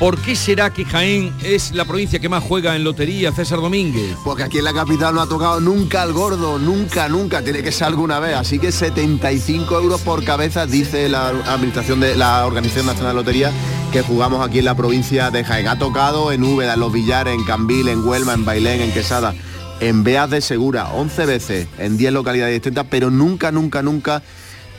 ¿Por 0.00 0.16
qué 0.16 0.34
será 0.34 0.70
que 0.70 0.86
Jaén 0.86 1.30
es 1.44 1.72
la 1.72 1.84
provincia 1.84 2.18
que 2.18 2.30
más 2.30 2.42
juega 2.42 2.74
en 2.74 2.84
lotería, 2.84 3.32
César 3.32 3.60
Domínguez? 3.60 4.16
Porque 4.24 4.44
aquí 4.44 4.56
en 4.56 4.64
la 4.64 4.72
capital 4.72 5.14
no 5.14 5.20
ha 5.20 5.28
tocado 5.28 5.60
nunca 5.60 6.02
el 6.04 6.14
gordo, 6.14 6.58
nunca, 6.58 7.06
nunca, 7.10 7.42
tiene 7.42 7.62
que 7.62 7.70
ser 7.70 7.88
alguna 7.88 8.18
vez. 8.18 8.34
Así 8.34 8.58
que 8.58 8.72
75 8.72 9.78
euros 9.78 10.00
por 10.00 10.24
cabeza, 10.24 10.64
dice 10.64 11.10
la 11.10 11.28
administración 11.28 12.00
de 12.00 12.16
la 12.16 12.46
Organización 12.46 12.86
Nacional 12.86 13.12
de 13.12 13.20
Lotería, 13.20 13.52
que 13.92 14.00
jugamos 14.00 14.42
aquí 14.42 14.60
en 14.60 14.64
la 14.64 14.74
provincia 14.74 15.30
de 15.30 15.44
Jaén. 15.44 15.68
Ha 15.68 15.78
tocado 15.78 16.32
en 16.32 16.44
Úbeda, 16.44 16.72
en 16.72 16.80
Los 16.80 16.94
Villares, 16.94 17.34
en 17.34 17.44
Cambil, 17.44 17.86
en 17.88 18.02
Huelma, 18.02 18.32
en 18.32 18.46
Bailén, 18.46 18.80
en 18.80 18.92
Quesada, 18.92 19.34
en 19.80 20.02
Beas 20.02 20.30
de 20.30 20.40
Segura, 20.40 20.92
11 20.94 21.26
veces, 21.26 21.68
en 21.76 21.98
10 21.98 22.14
localidades 22.14 22.54
distintas, 22.54 22.86
pero 22.88 23.10
nunca, 23.10 23.52
nunca, 23.52 23.82
nunca 23.82 24.22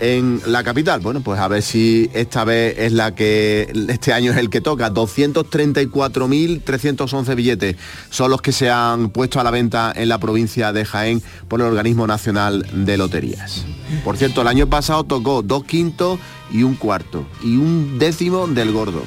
en 0.01 0.41
la 0.47 0.63
capital. 0.63 0.99
Bueno, 0.99 1.21
pues 1.21 1.39
a 1.39 1.47
ver 1.47 1.61
si 1.61 2.09
esta 2.13 2.43
vez 2.43 2.77
es 2.77 2.91
la 2.91 3.15
que 3.15 3.71
este 3.87 4.11
año 4.11 4.31
es 4.31 4.37
el 4.37 4.49
que 4.49 4.59
toca. 4.59 4.91
234.311 4.91 7.35
billetes 7.35 7.77
son 8.09 8.31
los 8.31 8.41
que 8.41 8.51
se 8.51 8.69
han 8.69 9.11
puesto 9.11 9.39
a 9.39 9.43
la 9.43 9.51
venta 9.51 9.93
en 9.95 10.09
la 10.09 10.17
provincia 10.17 10.73
de 10.73 10.83
Jaén 10.83 11.21
por 11.47 11.61
el 11.61 11.67
Organismo 11.67 12.07
Nacional 12.07 12.65
de 12.73 12.97
Loterías. 12.97 13.63
Por 14.03 14.17
cierto, 14.17 14.41
el 14.41 14.47
año 14.47 14.67
pasado 14.67 15.03
tocó 15.03 15.43
dos 15.43 15.65
quintos 15.65 16.17
y 16.51 16.63
un 16.63 16.73
cuarto 16.75 17.27
y 17.43 17.57
un 17.57 17.99
décimo 17.99 18.47
del 18.47 18.71
gordo. 18.71 19.03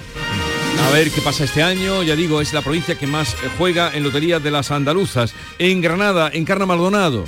A 0.87 0.91
ver 0.91 1.11
qué 1.11 1.21
pasa 1.21 1.43
este 1.45 1.63
año. 1.63 2.03
Ya 2.05 2.15
digo, 2.15 2.41
es 2.41 2.53
la 2.53 2.63
provincia 2.63 2.97
que 2.97 3.09
más 3.09 3.35
juega 3.59 3.93
en 3.95 4.05
loterías 4.05 4.41
de 4.43 4.51
las 4.53 4.71
andaluzas. 4.71 5.35
En 5.59 5.81
Granada, 5.81 6.31
en 6.33 6.45
Carna 6.45 6.67
Maldonado. 6.67 7.25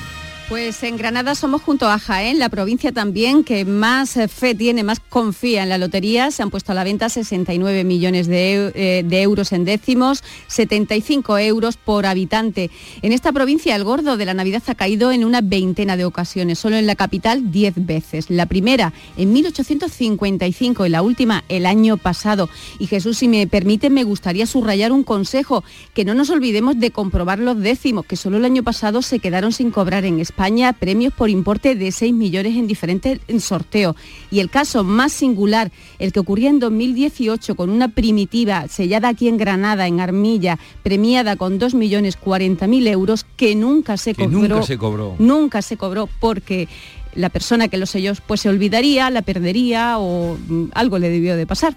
Pues 0.48 0.84
en 0.84 0.96
Granada 0.96 1.34
somos 1.34 1.60
junto 1.62 1.88
a 1.88 1.98
Jaén, 1.98 2.38
la 2.38 2.48
provincia 2.48 2.92
también 2.92 3.42
que 3.42 3.64
más 3.64 4.16
eh, 4.16 4.28
fe 4.28 4.54
tiene, 4.54 4.84
más 4.84 5.00
confía 5.00 5.64
en 5.64 5.68
la 5.68 5.76
lotería. 5.76 6.30
Se 6.30 6.40
han 6.40 6.50
puesto 6.50 6.70
a 6.70 6.76
la 6.76 6.84
venta 6.84 7.08
69 7.08 7.82
millones 7.82 8.28
de, 8.28 8.70
eh, 8.76 9.02
de 9.04 9.22
euros 9.22 9.50
en 9.50 9.64
décimos, 9.64 10.22
75 10.46 11.36
euros 11.38 11.76
por 11.76 12.06
habitante. 12.06 12.70
En 13.02 13.10
esta 13.10 13.32
provincia 13.32 13.74
el 13.74 13.82
gordo 13.82 14.16
de 14.16 14.24
la 14.24 14.34
Navidad 14.34 14.62
ha 14.68 14.76
caído 14.76 15.10
en 15.10 15.24
una 15.24 15.40
veintena 15.40 15.96
de 15.96 16.04
ocasiones, 16.04 16.60
solo 16.60 16.76
en 16.76 16.86
la 16.86 16.94
capital 16.94 17.50
10 17.50 17.84
veces. 17.84 18.30
La 18.30 18.46
primera 18.46 18.92
en 19.16 19.32
1855 19.32 20.86
y 20.86 20.88
la 20.90 21.02
última 21.02 21.42
el 21.48 21.66
año 21.66 21.96
pasado. 21.96 22.48
Y 22.78 22.86
Jesús, 22.86 23.18
si 23.18 23.26
me 23.26 23.48
permite, 23.48 23.90
me 23.90 24.04
gustaría 24.04 24.46
subrayar 24.46 24.92
un 24.92 25.02
consejo, 25.02 25.64
que 25.92 26.04
no 26.04 26.14
nos 26.14 26.30
olvidemos 26.30 26.78
de 26.78 26.92
comprobar 26.92 27.40
los 27.40 27.58
décimos, 27.58 28.06
que 28.06 28.14
solo 28.14 28.36
el 28.36 28.44
año 28.44 28.62
pasado 28.62 29.02
se 29.02 29.18
quedaron 29.18 29.50
sin 29.50 29.72
cobrar 29.72 30.04
en 30.04 30.20
España 30.20 30.35
premios 30.78 31.12
por 31.12 31.30
importe 31.30 31.74
de 31.74 31.90
6 31.90 32.12
millones 32.12 32.56
en 32.56 32.66
diferentes 32.66 33.20
sorteos. 33.40 33.96
Y 34.30 34.40
el 34.40 34.50
caso 34.50 34.84
más 34.84 35.12
singular, 35.12 35.70
el 35.98 36.12
que 36.12 36.20
ocurría 36.20 36.50
en 36.50 36.58
2018 36.58 37.54
con 37.54 37.70
una 37.70 37.88
primitiva 37.88 38.68
sellada 38.68 39.08
aquí 39.08 39.28
en 39.28 39.36
Granada, 39.36 39.86
en 39.86 40.00
Armilla, 40.00 40.58
premiada 40.82 41.36
con 41.36 41.58
2 41.58 41.74
millones 41.74 42.16
40 42.16 42.66
mil 42.66 42.86
euros, 42.86 43.24
que 43.36 43.54
nunca 43.54 43.96
se 43.96 44.14
Que 44.14 44.24
cobró. 44.24 44.38
nunca 44.48 44.62
se 44.66 44.78
cobró. 44.78 45.14
Nunca 45.18 45.62
se 45.62 45.76
cobró 45.76 46.08
porque 46.20 46.68
la 47.14 47.30
persona 47.30 47.68
que 47.68 47.78
lo 47.78 47.86
selló 47.86 48.12
pues 48.26 48.42
se 48.42 48.48
olvidaría, 48.48 49.10
la 49.10 49.22
perdería 49.22 49.98
o 49.98 50.36
mm, 50.48 50.66
algo 50.74 50.98
le 50.98 51.08
debió 51.08 51.36
de 51.36 51.46
pasar. 51.46 51.74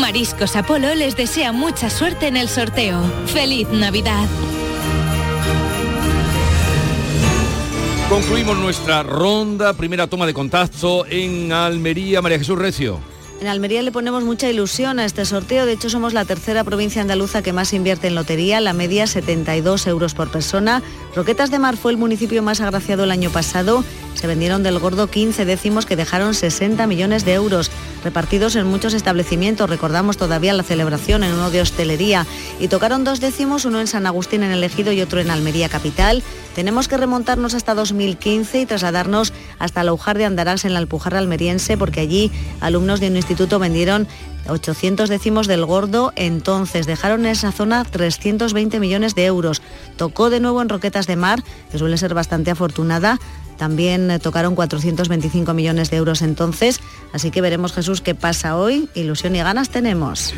Mariscos 0.00 0.56
Apolo 0.56 0.94
les 0.94 1.16
desea 1.16 1.52
mucha 1.52 1.90
suerte 1.90 2.28
en 2.28 2.36
el 2.36 2.48
sorteo. 2.48 3.00
¡Feliz 3.26 3.68
Navidad! 3.70 4.26
Concluimos 8.10 8.58
nuestra 8.58 9.04
ronda, 9.04 9.72
primera 9.72 10.08
toma 10.08 10.26
de 10.26 10.34
contacto 10.34 11.06
en 11.06 11.52
Almería, 11.52 12.20
María 12.20 12.38
Jesús 12.38 12.58
Recio. 12.58 13.09
En 13.40 13.46
Almería 13.46 13.80
le 13.80 13.90
ponemos 13.90 14.22
mucha 14.22 14.50
ilusión 14.50 14.98
a 14.98 15.06
este 15.06 15.24
sorteo. 15.24 15.64
De 15.64 15.72
hecho, 15.72 15.88
somos 15.88 16.12
la 16.12 16.26
tercera 16.26 16.62
provincia 16.62 17.00
andaluza 17.00 17.40
que 17.40 17.54
más 17.54 17.72
invierte 17.72 18.08
en 18.08 18.14
lotería, 18.14 18.60
la 18.60 18.74
media 18.74 19.06
72 19.06 19.86
euros 19.86 20.12
por 20.12 20.30
persona. 20.30 20.82
Roquetas 21.16 21.50
de 21.50 21.58
Mar 21.58 21.78
fue 21.78 21.90
el 21.90 21.96
municipio 21.96 22.42
más 22.42 22.60
agraciado 22.60 23.04
el 23.04 23.10
año 23.10 23.30
pasado. 23.30 23.82
Se 24.12 24.26
vendieron 24.26 24.62
del 24.62 24.78
gordo 24.78 25.06
15 25.06 25.46
décimos 25.46 25.86
que 25.86 25.96
dejaron 25.96 26.34
60 26.34 26.86
millones 26.86 27.24
de 27.24 27.32
euros 27.32 27.70
repartidos 28.04 28.56
en 28.56 28.66
muchos 28.66 28.92
establecimientos. 28.92 29.70
Recordamos 29.70 30.18
todavía 30.18 30.52
la 30.52 30.62
celebración 30.62 31.24
en 31.24 31.32
uno 31.32 31.50
de 31.50 31.62
hostelería. 31.62 32.26
Y 32.58 32.68
tocaron 32.68 33.04
dos 33.04 33.20
décimos, 33.20 33.64
uno 33.64 33.80
en 33.80 33.86
San 33.86 34.06
Agustín 34.06 34.42
en 34.42 34.50
el 34.50 34.62
Ejido 34.62 34.92
y 34.92 35.00
otro 35.00 35.18
en 35.18 35.30
Almería 35.30 35.70
Capital. 35.70 36.22
Tenemos 36.54 36.88
que 36.88 36.96
remontarnos 36.96 37.54
hasta 37.54 37.74
2015 37.74 38.60
y 38.60 38.66
trasladarnos 38.66 39.32
hasta 39.58 39.84
Laujar 39.84 40.18
de 40.18 40.26
Andarás 40.26 40.64
en 40.64 40.74
la 40.74 40.80
Alpujarra 40.80 41.18
almeriense 41.18 41.78
porque 41.78 42.00
allí 42.00 42.30
alumnos 42.60 43.00
de 43.00 43.08
un 43.08 43.16
instituto 43.30 43.60
vendieron 43.60 44.08
800 44.48 45.08
décimos 45.08 45.46
del 45.46 45.64
gordo, 45.64 46.12
entonces 46.16 46.86
dejaron 46.86 47.26
en 47.26 47.32
esa 47.32 47.52
zona 47.52 47.84
320 47.84 48.80
millones 48.80 49.14
de 49.14 49.24
euros. 49.24 49.62
Tocó 49.96 50.30
de 50.30 50.40
nuevo 50.40 50.60
en 50.60 50.68
Roquetas 50.68 51.06
de 51.06 51.14
Mar, 51.14 51.44
que 51.70 51.78
suele 51.78 51.96
ser 51.96 52.12
bastante 52.12 52.50
afortunada, 52.50 53.20
también 53.56 54.10
eh, 54.10 54.18
tocaron 54.18 54.56
425 54.56 55.54
millones 55.54 55.90
de 55.90 55.98
euros 55.98 56.22
entonces, 56.22 56.80
así 57.12 57.30
que 57.30 57.40
veremos 57.40 57.72
Jesús 57.72 58.00
qué 58.00 58.16
pasa 58.16 58.56
hoy, 58.56 58.88
ilusión 58.94 59.36
y 59.36 59.38
ganas 59.38 59.70
tenemos. 59.70 60.34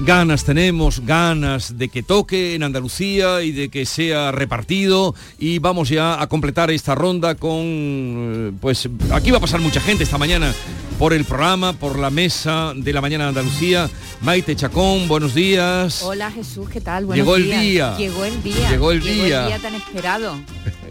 Ganas 0.00 0.44
tenemos, 0.44 1.06
ganas 1.06 1.78
de 1.78 1.88
que 1.88 2.02
toque 2.02 2.56
en 2.56 2.64
Andalucía 2.64 3.42
y 3.42 3.52
de 3.52 3.68
que 3.68 3.86
sea 3.86 4.32
repartido. 4.32 5.14
Y 5.38 5.60
vamos 5.60 5.88
ya 5.88 6.20
a 6.20 6.26
completar 6.26 6.72
esta 6.72 6.96
ronda 6.96 7.36
con, 7.36 7.62
eh, 7.62 8.52
pues 8.60 8.88
aquí 9.12 9.30
va 9.30 9.38
a 9.38 9.40
pasar 9.40 9.60
mucha 9.60 9.80
gente 9.80 10.02
esta 10.02 10.18
mañana 10.18 10.52
por 10.98 11.12
el 11.12 11.24
programa, 11.24 11.72
por 11.72 11.98
la 11.98 12.10
mesa 12.10 12.72
de 12.74 12.92
la 12.92 13.00
mañana 13.00 13.24
de 13.24 13.28
Andalucía. 13.30 13.90
Maite 14.20 14.54
Chacón, 14.56 15.08
buenos 15.08 15.34
días. 15.34 16.02
Hola 16.02 16.30
Jesús, 16.30 16.68
¿qué 16.68 16.80
tal? 16.80 17.06
Buenos 17.06 17.24
Llegó 17.24 17.36
el 17.36 17.44
días. 17.44 17.60
día. 17.60 17.96
Llegó 17.96 18.24
el 18.24 18.42
día. 18.42 18.70
Llegó 18.70 18.92
el 18.92 19.00
día. 19.02 19.46
día 19.46 19.58
tan 19.58 19.74
esperado. 19.74 20.36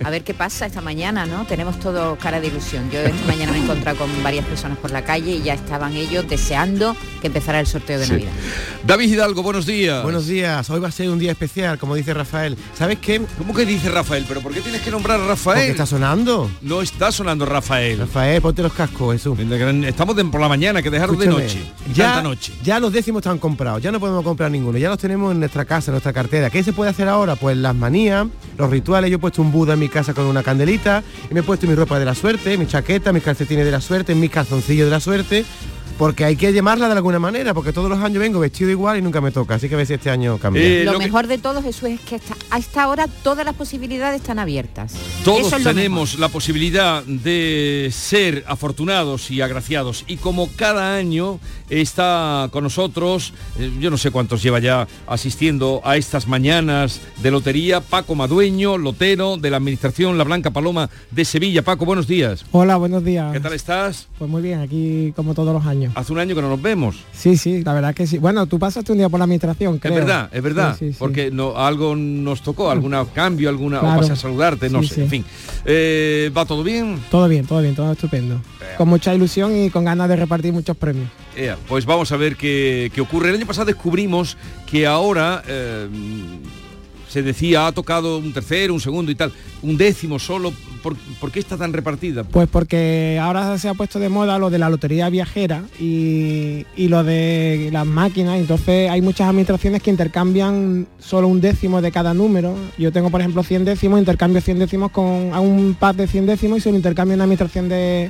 A 0.04 0.10
ver 0.10 0.24
qué 0.24 0.34
pasa 0.34 0.66
esta 0.66 0.82
mañana, 0.82 1.26
¿no? 1.26 1.46
Tenemos 1.46 1.80
todo 1.80 2.16
cara 2.18 2.40
de 2.42 2.48
ilusión. 2.48 2.90
Yo 2.92 3.00
esta 3.00 3.26
mañana 3.28 3.52
me 3.52 3.60
he 3.60 3.62
encontrado 3.62 3.98
con 3.98 4.10
varias 4.24 4.46
personas 4.46 4.78
por 4.78 4.92
la 4.92 5.04
calle 5.04 5.32
y 5.36 5.42
ya 5.44 5.54
estaban 5.54 5.94
ellos 5.96 6.28
deseando 6.28 6.96
que 7.22 7.28
empezara 7.28 7.60
el 7.60 7.68
sorteo 7.68 8.00
de 8.00 8.06
Sí. 8.06 8.12
Navidad. 8.12 8.32
David 8.86 9.12
Hidalgo, 9.14 9.44
buenos 9.44 9.66
días. 9.66 10.04
Buenos 10.04 10.28
días, 10.28 10.70
hoy 10.70 10.80
va 10.80 10.88
a 10.90 10.92
ser 10.92 11.10
un 11.10 11.20
día 11.20 11.32
especial, 11.32 11.78
como 11.78 11.96
dice 11.96 12.14
Rafael. 12.14 12.58
¿Sabes 12.78 13.00
qué? 13.00 13.22
¿Cómo 13.38 13.54
que 13.54 13.66
dice 13.66 13.90
Rafael? 13.90 14.26
¿Pero 14.28 14.42
por 14.42 14.54
qué 14.54 14.62
tienes 14.62 14.82
que 14.82 14.92
nombrar 14.92 15.20
a 15.22 15.28
Rafael? 15.28 15.58
Porque 15.60 15.72
está 15.72 15.86
sonando. 15.86 16.50
No 16.62 16.82
está 16.82 17.12
sonando 17.12 17.46
Rafael. 17.46 18.00
Rafael, 18.00 18.42
ponte 18.42 18.62
los 18.62 18.74
cascos, 18.74 19.14
Jesús. 19.14 19.38
Estamos 19.40 20.16
de- 20.16 20.24
por 20.26 20.42
la 20.42 20.50
mañana, 20.50 20.82
que 20.82 20.90
dejaron 20.90 21.18
de 21.18 21.28
noche. 21.28 21.60
Ya, 21.94 22.06
tanta 22.14 22.24
noche. 22.24 22.54
ya 22.64 22.80
los 22.80 22.92
décimos 22.92 23.20
están 23.22 23.38
comprados, 23.38 23.82
ya 23.82 23.92
no 23.92 24.00
podemos 24.00 24.24
comprar 24.24 24.50
ninguno, 24.50 24.78
ya 24.78 24.90
los 24.90 24.98
tenemos 24.98 25.32
en 25.32 25.40
nuestra 25.40 25.66
casa, 25.66 25.92
en 25.92 25.94
nuestra 25.94 26.14
cartera. 26.14 26.50
¿Qué 26.50 26.64
se 26.64 26.74
puede 26.74 26.90
hacer 26.92 27.08
ahora? 27.08 27.36
Pues 27.36 27.56
las 27.58 27.76
manías, 27.76 28.26
los 28.58 28.70
rituales. 28.70 29.10
Yo 29.12 29.18
he 29.18 29.20
puesto 29.20 29.42
un 29.42 29.52
Buda 29.52 29.74
en 29.74 29.80
mi 29.84 29.90
casa 29.90 30.13
con 30.13 30.25
una 30.25 30.44
candelita, 30.44 31.04
y 31.30 31.34
me 31.34 31.42
he 31.42 31.44
puesto 31.44 31.68
mi 31.68 31.75
ropa 31.75 32.00
de 32.00 32.06
la 32.06 32.16
suerte, 32.16 32.58
mi 32.58 32.66
chaqueta, 32.68 33.12
mis 33.12 33.22
calcetines 33.22 33.66
de 33.66 33.72
la 33.72 33.82
suerte, 33.82 34.16
mis 34.16 34.32
calzoncillos 34.32 34.86
de 34.86 34.92
la 34.92 35.02
suerte. 35.02 35.44
Porque 35.98 36.26
hay 36.26 36.36
que 36.36 36.52
llamarla 36.52 36.88
de 36.88 36.94
alguna 36.96 37.20
manera, 37.20 37.54
porque 37.54 37.72
todos 37.72 37.90
los 37.90 38.00
años 38.00 38.20
vengo 38.20 38.40
vestido 38.40 38.70
igual 38.72 38.98
y 38.98 39.02
nunca 39.02 39.22
me 39.22 39.32
toca. 39.32 39.56
Así 39.56 39.70
que 39.70 39.76
a 39.76 39.78
ver 39.78 39.86
si 39.88 39.94
este 39.94 40.10
año 40.10 40.38
cambia. 40.38 40.64
Eh, 40.64 40.84
lo, 40.86 40.98
mejor 40.98 41.28
de 41.28 41.38
todo, 41.38 41.62
Jesús, 41.62 41.90
es 41.90 42.00
que 42.02 42.16
hasta- 42.16 42.36
a 42.50 42.58
esta 42.58 42.88
hora 42.88 43.08
todas 43.08 43.46
las 43.46 43.56
posibilidades 43.56 44.22
están 44.22 44.40
abiertas. 44.40 44.96
Todos 45.24 45.54
es 45.54 45.64
tenemos 45.64 46.18
la 46.20 46.30
posibilidad 46.30 47.04
de 47.04 47.90
ser 47.92 48.44
afortunados 48.48 49.30
y 49.30 49.42
agraciados. 49.42 50.04
Y 50.08 50.18
como 50.18 50.50
cada 50.56 50.96
año 50.96 51.40
está 51.70 52.50
con 52.52 52.64
nosotros, 52.64 53.34
eh, 53.60 53.72
yo 53.80 53.90
no 53.90 53.98
sé 53.98 54.12
cuántos 54.12 54.42
lleva 54.42 54.60
ya 54.60 54.88
asistiendo 55.08 55.82
a 55.86 55.96
estas 55.98 56.28
mañanas 56.28 57.02
de 57.22 57.32
lotería, 57.32 57.82
Paco 57.82 58.16
Madueño, 58.16 58.78
lotero 58.78 59.38
de 59.38 59.50
la 59.52 59.58
Administración 59.58 60.18
La 60.18 60.24
Blanca 60.24 60.52
Paloma 60.52 60.90
de 61.12 61.24
Sevilla. 61.26 61.62
Paco, 61.62 61.86
buenos 61.86 62.08
días. 62.08 62.46
Hola, 62.52 62.78
buenos 62.78 63.04
días. 63.04 63.32
¿Qué 63.32 63.40
tal 63.40 63.54
estás? 63.54 64.08
Pues 64.18 64.30
muy 64.30 64.42
bien, 64.42 64.60
aquí 64.60 65.14
como 65.16 65.34
todos 65.34 65.54
los 65.54 65.66
años. 65.66 65.83
Hace 65.96 66.13
un 66.13 66.20
año 66.20 66.36
que 66.36 66.42
no 66.42 66.50
nos 66.50 66.62
vemos. 66.62 67.04
Sí, 67.13 67.38
sí, 67.38 67.63
la 67.63 67.74
verdad 67.74 67.94
que 67.96 68.08
sí. 68.08 68.18
Bueno, 68.18 68.46
tú 68.48 68.60
pasaste 68.60 68.92
un 68.92 68.98
día 68.98 69.10
por 69.10 69.20
la 69.20 69.25
administración, 69.25 69.80
creo. 69.80 69.94
Es 69.94 70.00
verdad, 70.06 70.30
es 70.32 70.42
verdad, 70.44 70.75
Sí, 70.78 70.88
sí, 70.88 70.92
sí. 70.94 70.98
porque 71.00 71.32
no, 71.32 71.58
algo 71.58 71.96
nos 71.96 72.42
tocó, 72.42 72.70
algún 72.72 72.94
cambio, 73.13 73.50
alguna, 73.50 73.80
Claro. 73.80 73.96
o 73.96 74.00
pasé 74.02 74.13
a 74.13 74.16
saludarte, 74.16 74.70
no 74.70 74.84
sé, 74.84 75.04
en 75.04 75.10
fin. 75.10 75.25
Eh, 75.66 76.32
¿Va 76.36 76.46
todo 76.46 76.63
bien? 76.63 77.00
Todo 77.10 77.28
bien, 77.28 77.46
todo 77.46 77.62
bien, 77.62 77.75
todo 77.75 77.92
estupendo. 77.92 78.42
Con 78.78 78.88
mucha 78.90 79.13
ilusión 79.13 79.56
y 79.56 79.70
con 79.70 79.86
ganas 79.86 80.10
de 80.10 80.16
repartir 80.16 80.54
muchos 80.54 80.75
premios. 80.78 81.08
Pues 81.68 81.86
vamos 81.86 82.12
a 82.12 82.18
ver 82.18 82.36
qué, 82.36 82.92
qué 82.94 83.02
ocurre. 83.02 83.30
El 83.30 83.36
año 83.36 83.46
pasado 83.46 83.66
descubrimos 83.66 84.38
que 84.70 84.86
ahora 84.88 85.44
eh, 85.48 85.88
se 87.13 87.22
decía, 87.22 87.67
ha 87.67 87.72
tocado 87.72 88.17
un 88.17 88.34
tercero, 88.34 88.74
un 88.74 88.79
segundo 88.79 89.12
y 89.12 89.15
tal, 89.15 89.32
un 89.62 89.77
décimo 89.77 90.17
solo. 90.17 90.51
¿Por, 90.82 90.98
por 91.22 91.32
qué 91.32 91.39
está 91.39 91.55
tan 91.55 91.72
repartida? 91.72 92.24
Pues 92.24 92.50
porque 92.50 93.20
ahora 93.22 93.55
se 93.60 93.70
ha 93.70 93.75
puesto 93.75 94.00
de 94.00 94.10
moda 94.10 94.39
lo 94.39 94.50
de 94.50 94.58
la 94.58 94.67
lotería 94.67 95.08
viajera 95.10 95.62
y, 95.79 96.65
y 96.75 96.88
lo 96.88 97.03
de 97.03 97.70
las 97.72 97.86
máquinas, 97.86 98.39
entonces 98.39 98.89
hay 98.89 99.01
muchas 99.01 99.29
administraciones 99.29 99.84
que 99.84 99.91
intercambian 99.91 100.88
solo 101.00 101.27
un 101.27 101.39
décimo 101.39 101.82
de 101.82 101.91
cada 101.91 102.15
número. 102.15 102.55
Yo 102.79 102.91
tengo, 102.91 103.12
por 103.12 103.22
ejemplo, 103.22 103.43
100 103.43 103.63
décimos, 103.63 104.00
intercambio 104.00 104.41
100 104.41 104.60
décimos 104.60 104.91
con 104.91 105.29
a 105.34 105.39
un 105.39 105.77
pack 105.79 105.96
de 105.96 106.08
100 106.08 106.25
décimos 106.25 106.58
y 106.58 106.62
se 106.62 106.72
lo 106.72 106.77
intercambio 106.77 107.13
en 107.13 107.20
una 107.20 107.25
administración 107.25 107.70
de, 107.70 108.10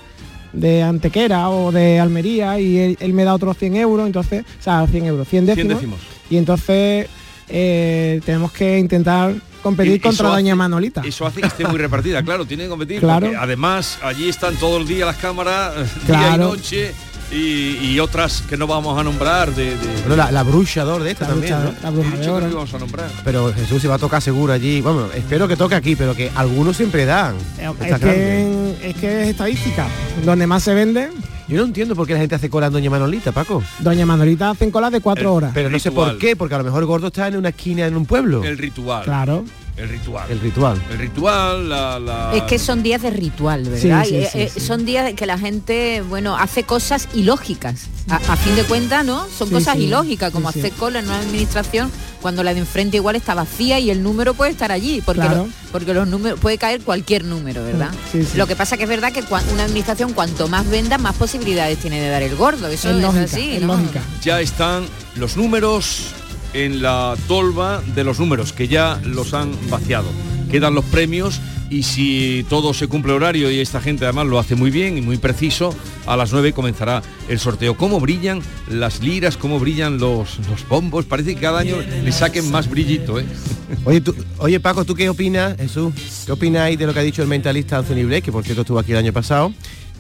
de 0.54 0.82
Antequera 0.82 1.50
o 1.50 1.74
de 1.74 2.00
Almería 2.00 2.58
y 2.58 2.78
él, 2.78 2.98
él 3.02 3.12
me 3.14 3.26
da 3.26 3.34
otros 3.36 3.58
100 3.58 3.76
euros, 3.76 4.08
entonces, 4.08 4.46
o 4.60 4.64
sea, 4.64 4.88
100 4.88 5.06
euros, 5.06 5.28
100 5.28 5.46
100 5.46 5.56
décimos. 5.56 5.76
décimos. 5.76 6.00
Y 6.30 6.38
entonces 6.38 7.08
eh, 7.50 8.22
tenemos 8.26 8.52
que 8.52 8.78
intentar 8.80 9.34
competir 9.62 9.94
Y- 9.96 10.00
contra 10.00 10.30
Doña 10.30 10.56
Manolita. 10.56 11.02
Eso 11.06 11.26
hace 11.26 11.42
que 11.42 11.48
esté 11.48 11.66
muy 11.68 11.78
repartida, 11.78 12.22
claro, 12.26 12.46
tiene 12.46 12.64
que 12.64 12.70
competir. 12.70 13.00
Claro. 13.00 13.28
porque 13.28 13.38
además, 13.38 13.98
allí 14.04 14.30
están 14.30 14.56
todo 14.56 14.78
el 14.78 14.88
día 14.88 15.06
las 15.06 15.18
cámaras, 15.18 15.76
día 15.76 15.84
y 16.04 16.06
Claro. 16.06 16.44
noche, 16.50 16.94
y, 17.32 17.78
y 17.94 18.00
otras 18.00 18.42
que 18.44 18.58
no 18.58 18.68
vamos 18.68 19.00
a 19.00 19.04
nombrar 19.04 19.56
de... 19.56 19.76
la, 20.08 20.30
la 20.32 20.44
bruchador 20.44 21.02
de 21.02 21.12
esta 21.12 21.24
La 21.24 21.30
también, 21.32 21.54
brucha- 21.54 21.64
¿no? 21.64 21.74
la 21.82 21.90
bruja 21.90 22.08
He 22.08 22.12
de 22.12 22.18
dicho 22.18 22.30
que 22.30 22.36
oro. 22.38 22.46
no 22.46 22.52
íbamos 22.52 22.74
a 22.74 22.78
nombrar. 22.80 23.10
Pero 23.24 23.54
Jesús 23.54 23.82
se 23.82 23.88
va 23.88 23.96
a 23.96 24.00
tocar 24.00 24.22
seguro 24.22 24.54
allí. 24.54 24.82
Bueno, 24.82 25.08
espero 25.16 25.48
que 25.48 25.56
toque 25.56 25.74
aquí, 25.74 25.96
pero 25.96 26.14
que 26.16 26.30
algunos 26.36 26.78
siempre 26.78 27.06
dan. 27.06 27.36
Está 27.58 27.96
Es 27.96 28.00
que, 28.02 28.76
es 28.90 28.96
que 28.98 29.24
es 29.24 29.30
estadística. 29.30 29.88
Donde 30.24 30.46
más 30.46 30.62
se 30.62 30.76
vende, 30.76 31.10
Yo 31.48 31.58
no 31.58 31.66
entiendo 31.66 31.96
por 31.96 32.08
qué 32.08 32.14
la 32.14 32.20
gente 32.20 32.36
hace 32.36 32.50
cola 32.50 32.68
en 32.68 32.74
Doña 32.74 32.90
Manolita, 32.90 33.32
Paco. 33.32 33.62
Doña 33.80 34.06
Manolita 34.06 34.50
hacen 34.50 34.72
cola 34.72 34.90
de 34.90 35.02
cuatro 35.02 35.34
horas. 35.34 35.52
Pero 35.54 35.70
no 35.70 35.80
sé 35.80 35.92
por 35.92 36.18
qué, 36.18 36.36
porque 36.36 36.56
a 36.56 36.58
lo 36.60 36.64
mejor 36.64 36.84
el 36.84 36.88
gordo 36.88 37.08
está 37.08 37.28
en 37.28 37.38
una 37.38 37.50
esquina 37.50 37.86
en 37.86 37.96
un 37.96 38.06
pueblo. 38.06 38.44
El 38.44 38.58
ritual. 38.58 39.04
Claro. 39.04 39.44
El 39.76 39.90
ritual. 39.90 40.30
El 40.30 40.40
ritual. 40.40 40.82
El 40.92 40.98
ritual, 41.00 41.68
la... 41.70 42.00
la- 42.00 42.32
Es 42.36 42.44
que 42.44 42.60
son 42.60 42.84
días 42.84 43.02
de 43.02 43.10
ritual, 43.10 43.64
¿verdad? 43.64 44.04
Sí, 44.06 44.10
sí, 44.10 44.16
Y, 44.18 44.26
sí, 44.26 44.40
eh, 44.42 44.52
sí. 44.54 44.60
Son 44.60 44.86
días 44.86 45.12
que 45.16 45.26
la 45.26 45.40
gente, 45.40 46.04
bueno, 46.08 46.38
hace 46.38 46.62
cosas 46.64 47.08
ilógicas. 47.16 47.88
A, 48.08 48.18
a 48.18 48.36
fin 48.38 48.56
de 48.56 48.64
cuentas, 48.66 49.04
¿no? 49.04 49.26
Son 49.36 49.48
Sí, 49.48 49.54
cosas 49.56 49.78
sí, 49.78 49.86
ilógicas, 49.86 50.32
como 50.32 50.52
sí, 50.52 50.60
sí. 50.62 50.68
hacer 50.68 50.74
cola 50.78 51.00
en 51.00 51.06
una 51.06 51.18
administración 51.20 51.90
cuando 52.22 52.44
la 52.44 52.54
de 52.54 52.60
enfrente 52.60 52.98
igual 52.98 53.16
está 53.16 53.34
vacía 53.34 53.80
y 53.80 53.90
el 53.90 54.04
número 54.04 54.36
puede 54.36 54.52
estar 54.52 54.72
allí, 54.72 55.02
porque, 55.04 55.22
Claro. 55.22 55.46
lo- 55.48 55.72
porque 55.72 55.94
los 55.96 56.08
números 56.08 56.40
puede 56.40 56.58
caer 56.60 56.82
cualquier 56.82 57.26
número, 57.26 57.64
¿verdad? 57.64 57.90
Sí, 58.12 58.24
sí. 58.24 58.38
Lo 58.38 58.46
que 58.46 58.56
pasa 58.56 58.78
que 58.78 58.84
es 58.84 58.90
verdad 58.90 59.12
que 59.12 59.24
cua- 59.24 59.42
una 59.52 59.64
administración 59.64 60.14
cuanto 60.14 60.48
más 60.48 60.70
venda, 60.70 61.00
más 61.00 61.16
posibilidades 61.16 61.80
tiene 61.80 62.00
de 62.00 62.10
dar 62.10 62.22
el 62.22 62.36
gordo. 62.36 62.68
Eso 62.68 62.90
Es 62.92 62.96
es, 62.98 63.02
lógica, 63.02 63.24
así, 63.24 63.56
es 63.56 63.62
¿no? 63.62 63.76
lógica. 63.76 64.02
ya 64.22 64.40
están 64.40 64.86
los 65.16 65.36
números 65.36 66.14
en 66.54 66.82
la 66.82 67.16
tolva 67.28 67.82
de 67.96 68.04
los 68.04 68.20
números, 68.20 68.54
que 68.54 68.68
ya 68.68 69.00
los 69.06 69.34
han 69.34 69.52
vaciado. 69.70 70.08
Quedan 70.52 70.76
los 70.76 70.86
premios 70.86 71.42
y 71.70 71.82
si 71.84 72.46
todo 72.50 72.76
se 72.76 72.88
cumple 72.88 73.14
horario 73.14 73.50
y 73.50 73.60
esta 73.60 73.82
gente 73.82 74.06
además 74.06 74.28
lo 74.28 74.38
hace 74.38 74.54
muy 74.56 74.70
bien 74.70 74.96
y 74.98 75.02
muy 75.02 75.18
preciso, 75.18 75.74
a 76.06 76.16
las 76.16 76.32
9 76.32 76.54
comenzará 76.54 77.02
el 77.28 77.40
sorteo. 77.40 77.76
¿Cómo 77.76 78.00
brillan 78.00 78.42
las 78.70 79.02
liras? 79.02 79.38
¿Cómo 79.38 79.60
brillan 79.60 79.98
los, 79.98 80.38
los 80.50 80.68
bombos? 80.70 81.06
Parece 81.06 81.34
que 81.34 81.42
cada 81.42 81.60
año 81.62 81.78
le 82.04 82.12
saquen 82.12 82.52
más 82.52 82.70
brillito, 82.70 83.20
¿eh? 83.20 83.26
Oye, 83.86 84.02
tú- 84.02 84.16
oye, 84.38 84.60
Paco, 84.60 84.86
¿tú 84.86 84.94
qué 84.94 85.10
opinas, 85.10 85.58
Jesús? 85.58 85.94
¿Qué 86.28 86.32
opináis 86.32 86.78
de 86.78 86.86
lo 86.86 86.94
que 86.94 87.00
ha 87.00 87.04
dicho 87.04 87.24
el 87.24 87.28
mentalista 87.28 87.78
Anthony 87.80 88.04
Blake, 88.06 88.22
que 88.22 88.32
por 88.32 88.44
cierto 88.44 88.62
estuvo 88.62 88.78
aquí 88.78 88.92
el 88.92 89.00
año 89.00 89.12
pasado, 89.14 89.52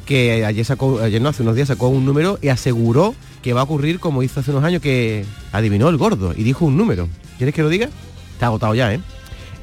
que 0.05 0.45
ayer 0.45 0.65
sacó, 0.65 0.99
ayer 0.99 1.21
no, 1.21 1.29
hace 1.29 1.43
unos 1.43 1.55
días 1.55 1.69
sacó 1.69 1.87
un 1.87 2.05
número 2.05 2.37
y 2.41 2.49
aseguró 2.49 3.15
que 3.41 3.53
va 3.53 3.61
a 3.61 3.63
ocurrir 3.63 3.99
como 3.99 4.23
hizo 4.23 4.39
hace 4.39 4.51
unos 4.51 4.63
años 4.63 4.81
que 4.81 5.25
adivinó 5.51 5.89
el 5.89 5.97
gordo 5.97 6.33
y 6.35 6.43
dijo 6.43 6.65
un 6.65 6.77
número. 6.77 7.07
¿Quieres 7.37 7.53
que 7.53 7.61
lo 7.61 7.69
diga? 7.69 7.89
Está 8.33 8.47
agotado 8.47 8.73
ya, 8.75 8.93
¿eh? 8.93 8.99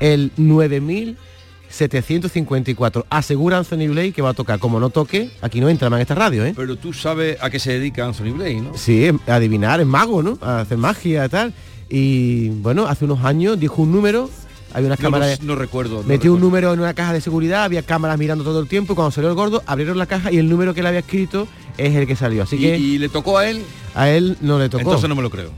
El 0.00 0.33
9754. 0.37 3.07
Asegura 3.11 3.59
Anthony 3.59 3.88
Blake 3.88 4.12
que 4.12 4.22
va 4.22 4.31
a 4.31 4.35
tocar. 4.35 4.59
Como 4.59 4.81
no 4.81 4.90
toque, 4.90 5.31
aquí 5.40 5.61
no 5.61 5.68
entra 5.68 5.90
más 5.90 5.98
en 5.98 6.03
esta 6.03 6.14
radio, 6.14 6.44
¿eh? 6.44 6.53
Pero 6.57 6.76
tú 6.76 6.92
sabes 6.92 7.38
a 7.40 7.50
qué 7.50 7.59
se 7.59 7.72
dedica 7.72 8.07
Anthony 8.07 8.33
Blake, 8.33 8.61
¿no? 8.61 8.76
Sí, 8.76 9.11
adivinar, 9.26 9.81
es 9.81 9.87
mago, 9.87 10.22
¿no? 10.22 10.38
A 10.40 10.61
hacer 10.61 10.79
magia 10.79 11.24
y 11.24 11.29
tal. 11.29 11.53
Y 11.88 12.48
bueno, 12.48 12.87
hace 12.87 13.05
unos 13.05 13.24
años 13.24 13.59
dijo 13.59 13.83
un 13.83 13.90
número, 13.92 14.31
hay 14.72 14.85
unas 14.85 14.98
cámaras... 14.98 15.40
no- 15.42 15.54
no 15.54 15.54
recuerdo. 15.56 16.02
no 16.02 16.09
Metió 16.09 16.33
un 16.33 16.40
número 16.40 16.72
en 16.72 16.80
una 16.80 16.94
caja 16.94 17.12
de 17.12 17.20
seguridad, 17.20 17.64
había 17.64 17.83
cámaras 17.83 18.18
mirando 18.18 18.44
todo 18.44 18.61
el 18.61 18.68
tiempo 18.68 18.92
y 18.92 18.96
cuando 18.96 19.11
salió 19.11 19.28
el 19.30 19.37
gordo 19.37 19.62
abrieron 19.66 19.98
la 19.98 20.06
caja 20.06 20.30
y 20.33 20.38
el 20.38 20.48
número 20.48 20.74
que 20.74 20.80
él 20.80 20.87
había 20.87 21.00
escrito 21.00 21.46
es 21.86 21.94
el 21.94 22.06
que 22.06 22.16
salió. 22.16 22.42
Así 22.42 22.56
¿Y, 22.56 22.60
que 22.60 22.78
y 22.78 22.98
le 22.98 23.08
tocó 23.08 23.38
a 23.38 23.48
él? 23.48 23.62
a 23.94 24.10
él 24.10 24.36
no 24.40 24.58
le 24.58 24.68
tocó. 24.68 24.82
Entonces 24.82 25.08
no 25.08 25.14
me 25.14 25.22
lo 25.22 25.30
creo. 25.30 25.50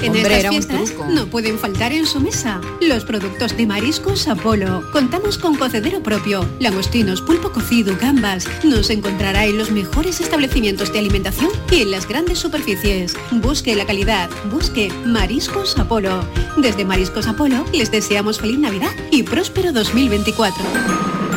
En 0.00 0.10
Hombre, 0.10 0.36
estas 0.36 0.50
fiestas 0.50 0.92
no 1.08 1.26
pueden 1.26 1.58
faltar 1.58 1.92
en 1.92 2.06
su 2.06 2.20
mesa 2.20 2.60
los 2.80 3.04
productos 3.04 3.56
de 3.56 3.66
mariscos 3.66 4.28
Apolo. 4.28 4.82
Contamos 4.92 5.38
con 5.38 5.56
cocedero 5.56 6.02
propio, 6.02 6.46
langostinos, 6.60 7.22
pulpo 7.22 7.50
cocido, 7.50 7.96
gambas. 7.98 8.46
Nos 8.62 8.90
encontrará 8.90 9.46
en 9.46 9.56
los 9.56 9.70
mejores 9.70 10.20
establecimientos 10.20 10.92
de 10.92 10.98
alimentación 10.98 11.50
y 11.70 11.82
en 11.82 11.90
las 11.90 12.06
grandes 12.06 12.38
superficies. 12.38 13.16
Busque 13.30 13.74
la 13.74 13.86
calidad, 13.86 14.28
busque 14.50 14.92
Mariscos 15.04 15.78
Apolo. 15.78 16.24
Desde 16.58 16.84
Mariscos 16.84 17.26
Apolo 17.26 17.64
les 17.72 17.90
deseamos 17.90 18.38
feliz 18.38 18.58
Navidad 18.58 18.92
y 19.10 19.22
próspero 19.22 19.72
2024. 19.72 21.35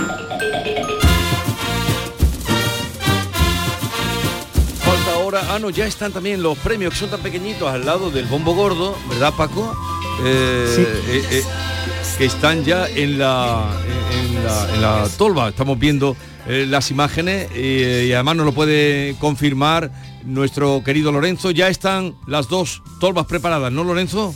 Ahora, 5.36 5.54
ah 5.54 5.60
no, 5.60 5.70
ya 5.70 5.86
están 5.86 6.12
también 6.12 6.42
los 6.42 6.58
premios 6.58 6.94
que 6.94 7.00
son 7.00 7.10
tan 7.12 7.20
pequeñitos 7.22 7.72
al 7.72 7.86
lado 7.86 8.10
del 8.10 8.26
bombo 8.26 8.56
gordo, 8.56 8.98
¿verdad 9.10 9.32
Paco? 9.38 9.76
Eh, 10.26 10.74
Sí. 10.76 10.82
eh, 10.82 11.24
eh, 11.32 11.44
que 12.18 12.26
están 12.26 12.66
ya 12.66 12.88
en 12.88 13.20
la, 13.20 13.70
en 14.12 14.44
la, 14.44 14.74
en 14.76 14.82
la 14.82 15.10
tolva. 15.18 15.50
Estamos 15.50 15.78
viendo 15.78 16.18
eh, 16.48 16.66
las 16.68 16.90
imágenes 16.92 17.48
eh, 17.54 18.08
y 18.10 18.14
además 18.14 18.38
nos 18.38 18.46
lo 18.48 18.52
puede 18.54 19.16
confirmar 19.20 19.92
nuestro 20.26 20.84
querido 20.84 21.12
Lorenzo. 21.12 21.52
Ya 21.52 21.68
están 21.70 22.16
las 22.28 22.50
dos 22.50 22.82
tolvas 23.00 23.26
preparadas, 23.28 23.72
¿no 23.72 23.84
Lorenzo? 23.84 24.34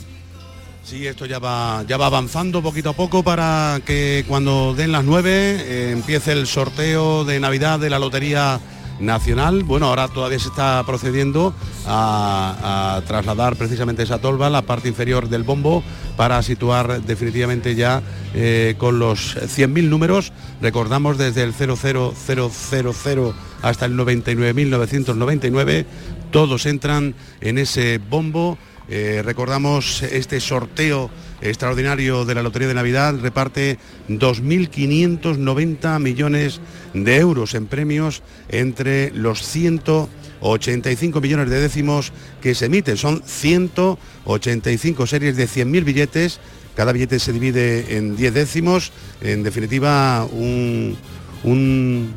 Sí, 0.84 1.06
esto 1.06 1.26
ya 1.26 1.38
va, 1.40 1.82
ya 1.88 1.96
va 1.96 2.06
avanzando 2.06 2.62
poquito 2.62 2.90
a 2.90 2.92
poco 2.92 3.22
para 3.22 3.80
que 3.84 4.24
cuando 4.28 4.74
den 4.74 4.92
las 4.92 5.02
9 5.04 5.30
eh, 5.32 5.90
empiece 5.92 6.32
el 6.32 6.46
sorteo 6.46 7.24
de 7.24 7.40
Navidad 7.40 7.78
de 7.80 7.90
la 7.90 7.98
Lotería 7.98 8.60
nacional. 9.00 9.64
Bueno, 9.64 9.86
ahora 9.86 10.08
todavía 10.08 10.38
se 10.38 10.48
está 10.48 10.82
procediendo 10.84 11.54
a, 11.86 13.02
trasladar 13.06 13.56
precisamente 13.56 14.02
esa 14.02 14.18
tolva, 14.18 14.50
la 14.50 14.62
parte 14.62 14.88
inferior 14.88 15.28
del 15.28 15.42
bombo, 15.42 15.82
para 16.16 16.42
situar 16.42 17.02
definitivamente 17.02 17.74
ya 17.74 18.02
eh, 18.34 18.74
con 18.78 18.98
los 18.98 19.36
100.000 19.36 19.88
números. 19.88 20.32
Recordamos 20.60 21.18
desde 21.18 21.42
el 21.42 21.52
00000 21.52 23.34
hasta 23.62 23.86
el 23.86 23.96
99.999, 23.96 25.86
todos 26.30 26.66
entran 26.66 27.14
en 27.40 27.58
ese 27.58 27.98
bombo. 27.98 28.58
Eh, 28.86 29.22
recordamos 29.24 30.02
este 30.02 30.40
sorteo 30.40 31.08
extraordinario 31.40 32.24
de 32.24 32.34
la 32.34 32.42
Lotería 32.42 32.68
de 32.68 32.74
Navidad, 32.74 33.14
reparte 33.20 33.78
2.590 34.08 36.00
millones 36.00 36.60
de 36.94 37.16
euros 37.16 37.54
en 37.54 37.66
premios 37.66 38.22
entre 38.48 39.10
los 39.12 39.42
185 39.42 41.20
millones 41.20 41.50
de 41.50 41.60
décimos 41.60 42.12
que 42.40 42.54
se 42.54 42.66
emiten. 42.66 42.96
Son 42.96 43.22
185 43.24 45.06
series 45.06 45.36
de 45.36 45.46
100.000 45.46 45.84
billetes, 45.84 46.40
cada 46.74 46.92
billete 46.92 47.18
se 47.18 47.32
divide 47.32 47.96
en 47.96 48.16
10 48.16 48.34
décimos, 48.34 48.92
en 49.20 49.42
definitiva 49.42 50.24
un, 50.24 50.96
un, 51.44 52.12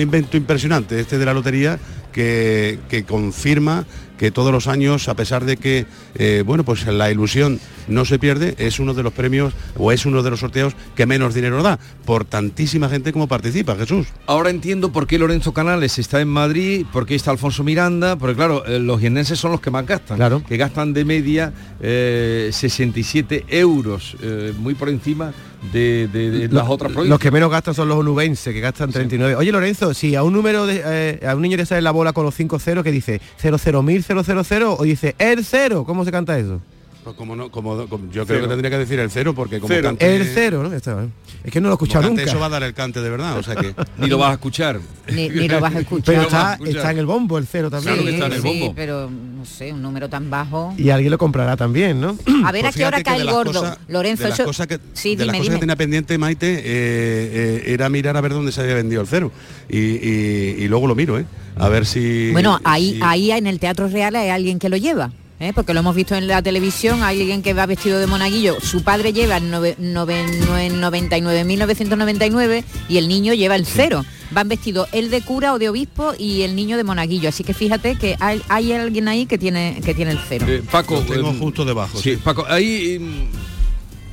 invento 0.00 0.36
impresionante 0.36 1.00
este 1.00 1.18
de 1.18 1.24
la 1.24 1.32
lotería 1.34 1.78
que, 2.12 2.78
que 2.88 3.04
confirma 3.04 3.86
que 4.22 4.30
todos 4.30 4.52
los 4.52 4.68
años, 4.68 5.08
a 5.08 5.16
pesar 5.16 5.44
de 5.44 5.56
que 5.56 5.84
eh, 6.14 6.44
bueno, 6.46 6.62
pues 6.62 6.86
la 6.86 7.10
ilusión 7.10 7.58
no 7.88 8.04
se 8.04 8.20
pierde, 8.20 8.54
es 8.58 8.78
uno 8.78 8.94
de 8.94 9.02
los 9.02 9.12
premios 9.12 9.52
o 9.76 9.90
es 9.90 10.06
uno 10.06 10.22
de 10.22 10.30
los 10.30 10.38
sorteos 10.38 10.74
que 10.94 11.06
menos 11.06 11.34
dinero 11.34 11.60
da, 11.60 11.80
por 12.04 12.24
tantísima 12.24 12.88
gente 12.88 13.12
como 13.12 13.26
participa, 13.26 13.74
Jesús. 13.74 14.06
Ahora 14.28 14.50
entiendo 14.50 14.92
por 14.92 15.08
qué 15.08 15.18
Lorenzo 15.18 15.52
Canales 15.52 15.98
está 15.98 16.20
en 16.20 16.28
Madrid, 16.28 16.86
por 16.92 17.04
qué 17.04 17.16
está 17.16 17.32
Alfonso 17.32 17.64
Miranda, 17.64 18.14
porque 18.14 18.36
claro, 18.36 18.64
eh, 18.64 18.78
los 18.78 19.00
jiennenses 19.00 19.40
son 19.40 19.50
los 19.50 19.60
que 19.60 19.72
más 19.72 19.84
gastan, 19.88 20.18
Claro. 20.18 20.44
que 20.46 20.56
gastan 20.56 20.92
de 20.92 21.04
media 21.04 21.52
eh, 21.80 22.50
67 22.52 23.46
euros, 23.48 24.16
eh, 24.22 24.52
muy 24.56 24.74
por 24.74 24.88
encima 24.88 25.32
de, 25.72 26.08
de- 26.12 26.30
de 26.30 26.48
las 26.48 26.66
Lo- 26.66 26.72
otras 26.72 26.90
provincias. 26.92 27.08
Los 27.10 27.18
que 27.20 27.30
menos 27.30 27.50
gastan 27.50 27.74
son 27.74 27.88
los 27.88 27.98
onubenses, 27.98 28.52
que 28.52 28.60
gastan 28.60 28.90
39. 28.90 29.36
Oye, 29.36 29.52
Lorenzo, 29.52 29.94
si 29.94 30.14
a 30.16 30.22
un 30.22 30.32
número 30.32 30.66
de, 30.66 30.82
eh, 30.84 31.26
a 31.26 31.34
un 31.36 31.42
niño 31.42 31.56
le 31.56 31.66
sale 31.66 31.82
la 31.82 31.90
bola 31.92 32.12
con 32.12 32.24
los 32.24 32.34
5 32.34 32.58
ceros 32.58 32.82
que 32.82 32.90
dice 32.90 33.20
00000 33.38 34.02
000 34.02 34.76
o 34.78 34.82
dice 34.82 35.14
el 35.18 35.44
cero, 35.44 35.84
¿cómo 35.86 36.04
se 36.04 36.10
canta 36.10 36.38
eso? 36.38 36.60
Pues 37.04 37.16
como 37.16 37.34
no, 37.34 37.50
como, 37.50 37.88
como- 37.88 38.04
yo 38.12 38.24
creo 38.24 38.26
Cero. 38.26 38.42
que 38.42 38.48
tendría 38.48 38.70
que 38.70 38.78
decir 38.78 39.00
el 39.00 39.10
cero 39.10 39.34
porque 39.34 39.58
como 39.58 39.74
Cero. 39.74 39.88
cante- 39.90 40.06
El 40.06 40.24
cero, 40.32 40.62
¿no? 40.62 40.72
Está, 40.72 41.02
¿eh? 41.02 41.08
Es 41.42 41.50
que 41.52 41.60
no 41.60 41.66
lo 41.66 41.72
he 41.72 41.74
escuchado 41.74 42.08
nunca. 42.08 42.22
Eso 42.22 42.38
va 42.38 42.46
a 42.46 42.50
dar 42.50 42.62
el 42.62 42.74
cante 42.74 43.00
de 43.00 43.10
verdad, 43.10 43.36
o 43.38 43.42
sea 43.42 43.56
que 43.56 43.74
Ni 43.98 44.06
lo 44.06 44.18
vas 44.18 44.30
a 44.30 44.32
escuchar. 44.34 44.78
Ni, 45.12 45.28
ni 45.28 45.48
lo 45.48 45.58
vas 45.60 45.74
a 45.74 45.80
escuchar. 45.80 46.04
Pero 46.14 46.22
está, 46.22 46.58
está 46.64 46.90
en 46.92 46.98
el 46.98 47.06
bombo 47.06 47.38
el 47.38 47.46
cero 47.48 47.70
también. 47.70 47.96
Sí, 48.40 48.70
pero 48.76 49.10
no 49.10 49.44
sé, 49.44 49.72
un 49.72 49.82
número 49.82 50.08
tan 50.08 50.30
bajo. 50.30 50.72
Y 50.78 50.90
alguien 50.90 51.10
lo 51.10 51.18
comprará 51.18 51.56
también, 51.56 52.00
¿no? 52.00 52.16
A 52.44 52.52
ver 52.52 52.66
a 52.66 52.68
Pues 52.68 52.76
qué 52.76 52.86
hora 52.86 53.02
cae 53.02 53.18
el 53.20 53.26
las 53.26 53.34
gordo. 53.34 53.52
cosas- 53.60 53.78
Lorenzo, 53.88 54.22
de 54.22 54.28
las 54.30 54.38
eso... 54.38 54.46
cosas 54.46 54.66
que, 54.68 54.78
sí, 54.92 55.16
de 55.16 55.24
las 55.26 55.32
dime, 55.32 55.38
cosas 55.38 55.42
dime. 55.44 55.56
que 55.56 55.60
tenía 55.60 55.76
pendiente 55.76 56.18
Maite 56.18 56.54
eh, 56.54 56.62
eh, 56.64 57.62
era 57.66 57.88
mirar 57.88 58.16
a 58.16 58.20
ver 58.20 58.32
dónde 58.32 58.52
se 58.52 58.60
había 58.60 58.74
vendido 58.74 59.00
el 59.02 59.08
cero 59.08 59.32
y, 59.68 59.78
y- 59.78 60.56
y 60.60 60.68
luego 60.68 60.86
lo 60.86 60.94
miro 60.94 61.18
eh 61.18 61.24
a 61.56 61.68
ver 61.68 61.84
si 61.84 62.30
Bueno, 62.30 62.60
ahí, 62.64 62.94
si- 62.94 63.00
ahí 63.02 63.30
en 63.32 63.46
el 63.48 63.58
Teatro 63.58 63.88
Real 63.88 64.14
hay 64.14 64.28
alguien 64.30 64.58
que 64.60 64.68
lo 64.68 64.76
lleva. 64.76 65.10
¿Eh? 65.42 65.52
Porque 65.52 65.74
lo 65.74 65.80
hemos 65.80 65.94
visto 65.94 66.14
en 66.14 66.26
la 66.28 66.40
televisión, 66.42 67.02
hay 67.02 67.20
alguien 67.20 67.42
que 67.42 67.52
va 67.54 67.66
vestido 67.66 67.98
de 67.98 68.06
monaguillo, 68.06 68.56
su 68.60 68.82
padre 68.82 69.12
lleva 69.12 69.36
el 69.36 69.50
nove- 69.52 69.76
nove- 69.76 70.24
nue- 70.46 70.70
99.999 70.72 72.64
y 72.88 72.96
el 72.98 73.08
niño 73.08 73.34
lleva 73.34 73.56
el 73.56 73.66
cero. 73.66 74.04
Van 74.30 74.48
vestidos 74.48 74.88
el 74.92 75.10
de 75.10 75.20
cura 75.20 75.52
o 75.52 75.58
de 75.58 75.68
obispo 75.68 76.12
y 76.18 76.42
el 76.42 76.56
niño 76.56 76.76
de 76.76 76.84
monaguillo. 76.84 77.28
Así 77.28 77.44
que 77.44 77.52
fíjate 77.54 77.96
que 77.96 78.16
hay, 78.20 78.40
hay 78.48 78.72
alguien 78.72 79.08
ahí 79.08 79.26
que 79.26 79.36
tiene, 79.38 79.80
que 79.84 79.94
tiene 79.94 80.12
el 80.12 80.18
cero. 80.26 80.46
Eh, 80.48 80.62
Paco, 80.70 80.94
Lo 80.94 81.02
tengo 81.02 81.28
em, 81.30 81.38
justo 81.38 81.64
debajo 81.64 81.98
Sí, 82.00 82.16
Paco, 82.16 82.46
hay 82.48 82.94
em, 82.94 83.26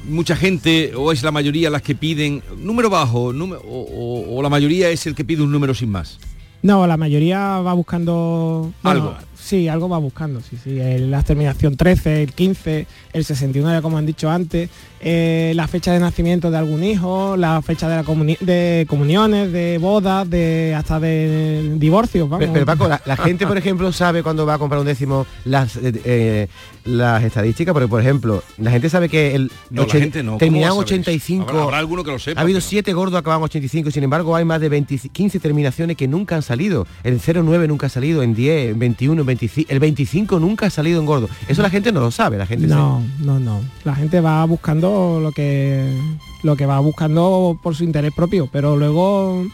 mucha 0.10 0.36
gente, 0.36 0.94
o 0.96 1.12
es 1.12 1.24
la 1.24 1.32
mayoría 1.32 1.70
las 1.70 1.82
que 1.84 1.96
piden 1.96 2.44
número 2.58 2.90
bajo, 2.90 3.32
número- 3.32 3.62
o, 3.62 3.80
o- 3.82 4.38
o 4.38 4.42
la 4.44 4.50
mayoría 4.50 4.90
es 4.90 5.06
el 5.08 5.16
que 5.16 5.24
pide 5.24 5.42
un 5.44 5.52
número 5.52 5.74
sin 5.74 5.90
más. 5.90 6.20
No, 6.62 6.86
la 6.86 6.98
mayoría 6.98 7.60
va 7.62 7.72
buscando 7.74 8.74
bueno, 8.84 9.00
Algo. 9.12 9.18
Sí, 9.50 9.68
algo 9.68 9.90
va 9.90 9.98
buscando, 9.98 10.42
sí, 10.42 10.58
sí. 10.64 10.80
el- 10.80 11.10
la 11.10 11.24
terminación 11.24 11.76
13, 11.76 12.22
el 12.22 12.34
15, 12.34 12.86
el 13.14 13.26
69, 13.26 13.82
como 13.82 13.98
han 13.98 14.06
dicho 14.06 14.30
antes, 14.30 14.70
eh, 15.02 15.54
la 15.56 15.68
fecha 15.68 15.94
de 15.94 16.00
nacimiento 16.00 16.52
de 16.52 16.58
algún 16.58 16.84
hijo, 16.84 17.38
la 17.38 17.62
fecha 17.62 17.88
de, 17.88 17.96
la 17.96 18.04
comuni- 18.04 18.40
de 18.40 18.86
comuniones, 18.90 19.52
de 19.52 19.78
bodas, 19.78 20.30
de 20.30 20.74
hasta 20.78 21.00
de 21.00 21.76
divorcios, 21.78 22.28
vamos. 22.30 22.42
Pero, 22.42 22.54
pero, 22.54 22.66
Paco, 22.66 22.88
la, 22.88 23.02
la 23.06 23.18
gente, 23.18 23.48
por 23.48 23.58
ejemplo, 23.58 23.92
sabe 23.92 24.24
cuando 24.24 24.46
va 24.46 24.56
a 24.56 24.58
comprar 24.58 24.80
un 24.82 24.88
décimo 24.88 25.26
las, 25.46 25.78
eh, 25.78 25.94
eh, 26.04 26.48
las 26.86 27.24
estadísticas, 27.24 27.74
porque, 27.74 27.88
por 27.88 28.02
ejemplo, 28.02 28.44
la 28.58 28.72
gente 28.72 28.90
sabe 28.90 29.10
que 29.10 29.36
el 29.36 29.52
No, 29.70 29.84
la 29.86 29.90
gente 29.94 30.24
no. 30.24 30.32
¿Cómo 30.32 30.38
terminaban 30.40 30.78
va 30.78 30.84
a 30.84 30.86
saber 30.86 31.00
eso? 31.00 31.12
85. 31.12 31.50
Habrá, 31.50 31.64
habrá 31.64 31.78
alguno 31.78 32.04
que 32.04 32.12
lo 32.12 32.20
sepa. 32.20 32.40
Ha 32.40 32.44
habido 32.44 32.58
pero- 32.60 32.68
siete 32.70 32.94
gordos 32.94 33.20
acababan 33.20 33.44
85, 33.44 33.92
sin 33.92 34.04
embargo 34.04 34.36
hay 34.36 34.46
más 34.46 34.60
de 34.62 34.70
20 34.70 34.90
15 35.12 35.40
terminaciones 35.40 35.96
que 35.98 36.08
nunca 36.08 36.36
han 36.36 36.42
salido. 36.42 36.88
El 37.04 37.20
09 37.22 37.68
nunca 37.68 37.88
ha 37.88 37.90
salido, 37.90 38.24
en 38.24 38.34
10, 38.34 38.72
en 38.72 38.80
21, 38.80 39.22
en 39.22 39.26
25, 39.28 39.72
el 39.72 39.80
25 39.80 40.40
nunca 40.40 40.66
ha 40.66 40.70
salido 40.70 41.00
en 41.00 41.06
gordo. 41.06 41.30
Eso 41.48 41.62
la 41.62 41.70
gente 41.70 41.92
no 41.92 42.00
lo 42.00 42.10
sabe, 42.12 42.38
la 42.38 42.46
gente 42.48 42.66
No, 42.68 43.04
no, 43.20 43.40
no. 43.40 43.62
La 43.84 43.94
gente 43.96 44.20
va 44.20 44.44
buscando 44.46 44.89
lo 45.22 45.32
que 45.32 45.94
lo 46.44 46.56
que 46.56 46.66
va 46.66 46.80
buscando 46.80 47.58
por 47.62 47.76
su 47.76 47.84
interés 47.84 48.14
propio, 48.14 48.48
pero 48.52 48.76
luego 48.76 49.46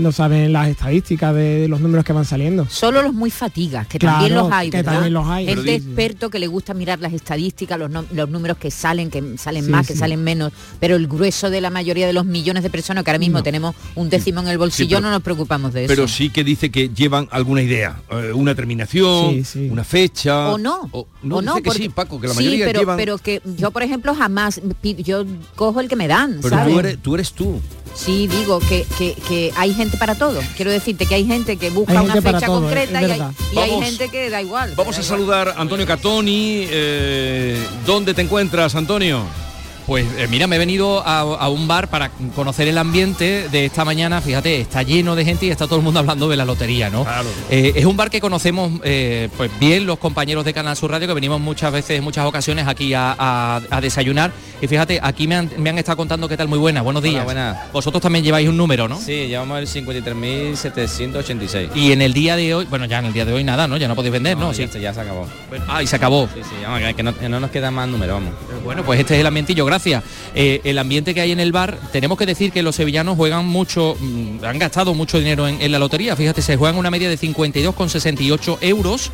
no 0.00 0.12
saben 0.12 0.52
las 0.52 0.68
estadísticas 0.68 1.34
de 1.34 1.68
los 1.68 1.80
números 1.80 2.04
que 2.04 2.12
van 2.12 2.24
saliendo. 2.24 2.66
Solo 2.68 3.02
los 3.02 3.12
muy 3.14 3.30
fatigas, 3.30 3.86
que 3.86 3.98
Claro, 3.98 4.16
también 4.18 4.34
los 4.38 4.52
hay, 4.52 4.70
que 4.70 4.76
¿verdad? 4.78 4.92
también 4.94 5.12
los 5.14 5.26
hay. 5.28 5.46
Gente 5.46 5.74
experto 5.74 6.30
que 6.30 6.38
le 6.38 6.46
gusta 6.46 6.74
mirar 6.74 6.98
las 7.00 7.12
estadísticas, 7.12 7.78
los, 7.78 7.90
los 8.12 8.28
números 8.28 8.56
que 8.58 8.70
salen, 8.70 9.10
que 9.10 9.36
salen 9.38 9.64
Sí, 9.64 9.70
más, 9.70 9.86
que 9.86 9.94
salen 9.94 10.22
menos, 10.22 10.52
pero 10.80 10.96
el 10.96 11.06
grueso 11.06 11.50
de 11.50 11.60
la 11.60 11.70
mayoría 11.70 12.06
de 12.06 12.12
los 12.12 12.24
millones 12.24 12.62
de 12.62 12.70
personas 12.70 13.04
que 13.04 13.10
ahora 13.10 13.18
mismo 13.18 13.38
No. 13.38 13.42
tenemos 13.42 13.74
un 13.94 14.08
décimo 14.10 14.40
en 14.40 14.48
el 14.48 14.58
bolsillo, 14.58 14.96
pero- 14.96 15.00
no 15.08 15.10
nos 15.10 15.22
preocupamos 15.22 15.72
de 15.72 15.84
eso. 15.84 15.88
Pero 15.94 16.08
sí 16.08 16.30
que 16.30 16.44
dice 16.44 16.70
que 16.70 16.88
llevan 16.88 17.28
alguna 17.30 17.62
idea, 17.62 18.00
eh, 18.10 18.32
una 18.34 18.54
terminación, 18.54 19.30
Sí, 19.34 19.44
sí. 19.44 19.68
una 19.70 19.84
fecha. 19.84 20.50
o 20.50 20.58
no, 20.58 20.88
O, 20.92 21.00
o 21.00 21.06
dice 21.22 21.42
no, 21.44 21.54
que 21.56 21.62
porque- 21.62 21.82
sí, 21.82 21.88
Paco, 21.88 22.20
que 22.20 22.28
la 22.28 22.34
sí, 22.34 22.38
mayoría 22.40 22.66
pero, 22.66 22.80
llevan... 22.80 22.96
pero 22.96 23.18
que 23.18 23.42
yo, 23.56 23.70
por 23.70 23.82
ejemplo, 23.82 24.14
jamás, 24.14 24.60
yo 25.04 25.24
cojo 25.56 25.80
el 25.80 25.88
que 25.88 25.96
me 25.96 26.08
dan, 26.08 26.38
pero 26.42 26.56
¿sabes? 26.56 26.72
tú 26.74 26.80
eres, 26.80 26.98
tú 27.02 27.14
eres 27.14 27.32
tú. 27.32 27.60
Sí, 27.94 28.26
digo 28.26 28.60
que, 28.60 28.86
que, 28.96 29.14
que 29.14 29.52
hay 29.56 29.74
gente 29.74 29.96
para 29.96 30.14
todo. 30.14 30.40
Quiero 30.56 30.70
decirte 30.70 31.06
que 31.06 31.14
hay 31.14 31.26
gente 31.26 31.56
que 31.56 31.70
busca 31.70 32.00
una 32.00 32.20
fecha 32.20 32.46
todo, 32.46 32.60
concreta 32.62 33.02
y, 33.02 33.58
hay, 33.58 33.70
gente 33.82 34.08
que 34.08 34.30
da 34.30 34.40
igual. 34.40 34.72
Vamos 34.76 34.96
da 34.96 35.02
a 35.02 35.04
igual. 35.04 35.18
saludar 35.18 35.48
a 35.56 35.60
Antonio 35.60 35.86
Catoni. 35.86 36.66
eh, 36.70 37.66
¿Dónde 37.84 38.14
te 38.14 38.22
encuentras, 38.22 38.74
Antonio? 38.74 39.24
Pues 39.90 40.06
eh, 40.18 40.28
mira, 40.30 40.46
me 40.46 40.54
he 40.54 40.58
venido 40.60 41.04
a, 41.04 41.18
a 41.22 41.48
un 41.48 41.66
bar 41.66 41.88
para 41.88 42.10
conocer 42.36 42.68
el 42.68 42.78
ambiente 42.78 43.48
de 43.48 43.64
esta 43.64 43.84
mañana. 43.84 44.20
Fíjate, 44.20 44.60
está 44.60 44.84
lleno 44.84 45.16
de 45.16 45.24
gente 45.24 45.46
y 45.46 45.50
está 45.50 45.66
todo 45.66 45.78
el 45.80 45.82
mundo 45.82 45.98
hablando 45.98 46.28
de 46.28 46.36
la 46.36 46.44
lotería, 46.44 46.88
¿no? 46.90 47.04
Eh, 47.50 47.72
es 47.74 47.84
un 47.86 47.96
bar 47.96 48.08
que 48.08 48.20
conocemos 48.20 48.70
eh, 48.84 49.28
pues 49.36 49.50
bien 49.58 49.86
los 49.86 49.98
compañeros 49.98 50.44
de 50.44 50.54
Canal 50.54 50.76
Sur 50.76 50.92
Radio, 50.92 51.08
que 51.08 51.14
venimos 51.14 51.40
muchas 51.40 51.72
veces, 51.72 51.98
en 51.98 52.04
muchas 52.04 52.24
ocasiones 52.24 52.68
aquí 52.68 52.94
a, 52.94 53.16
a- 53.18 53.60
a 53.68 53.80
desayunar. 53.80 54.30
Y 54.62 54.68
fíjate, 54.68 55.00
aquí 55.02 55.26
me 55.26 55.34
han, 55.34 55.50
me 55.58 55.70
han 55.70 55.78
estado 55.78 55.96
contando 55.96 56.28
qué 56.28 56.36
tal, 56.36 56.46
muy 56.46 56.60
buena, 56.60 56.82
buenos 56.82 57.02
días. 57.02 57.26
Vosotros 57.72 58.00
también 58.00 58.24
lleváis 58.24 58.48
un 58.48 58.56
número, 58.56 58.86
¿no? 58.86 58.96
Sí, 58.96 59.26
llevamos 59.26 59.58
el 59.58 59.66
53.786. 59.66 61.70
Y 61.74 61.90
en 61.90 62.00
el 62.02 62.12
día 62.12 62.36
de 62.36 62.54
hoy, 62.54 62.64
bueno, 62.66 62.84
ya 62.84 63.00
en 63.00 63.06
el 63.06 63.12
día 63.12 63.24
de 63.24 63.32
hoy 63.32 63.42
nada, 63.42 63.66
¿no? 63.66 63.76
Ya 63.76 63.88
no 63.88 63.96
podéis 63.96 64.12
vender, 64.12 64.36
¿no? 64.36 64.46
No, 64.48 64.54
Sí. 64.54 64.68
ya, 64.80 64.94
se 64.94 65.00
acabó. 65.00 65.26
Ah, 65.66 65.82
y 65.82 65.88
se 65.88 65.96
acabó. 65.96 66.28
Sí, 66.32 66.42
sí, 66.44 66.54
vamos, 66.62 66.80
que 66.94 67.02
no, 67.02 67.18
que 67.18 67.28
no 67.28 67.40
nos 67.40 67.50
queda 67.50 67.72
más 67.72 67.88
número, 67.88 68.14
vamos. 68.14 68.34
Bueno, 68.64 68.84
pues 68.84 69.00
este 69.00 69.14
es 69.14 69.20
el 69.20 69.26
ambientillo, 69.26 69.64
gracias. 69.64 69.79
Eh, 70.34 70.60
el 70.64 70.78
ambiente 70.78 71.14
que 71.14 71.20
hay 71.20 71.32
en 71.32 71.40
el 71.40 71.52
bar, 71.52 71.78
tenemos 71.92 72.18
que 72.18 72.26
decir 72.26 72.52
que 72.52 72.62
los 72.62 72.76
sevillanos 72.76 73.16
juegan 73.16 73.46
mucho, 73.46 73.96
mm, 73.98 74.44
han 74.44 74.58
gastado 74.58 74.94
mucho 74.94 75.18
dinero 75.18 75.48
en, 75.48 75.60
en 75.60 75.72
la 75.72 75.78
lotería. 75.78 76.16
Fíjate, 76.16 76.42
se 76.42 76.56
juegan 76.56 76.76
una 76.76 76.90
media 76.90 77.08
de 77.08 77.18
52,68 77.18 78.58
euros. 78.60 79.10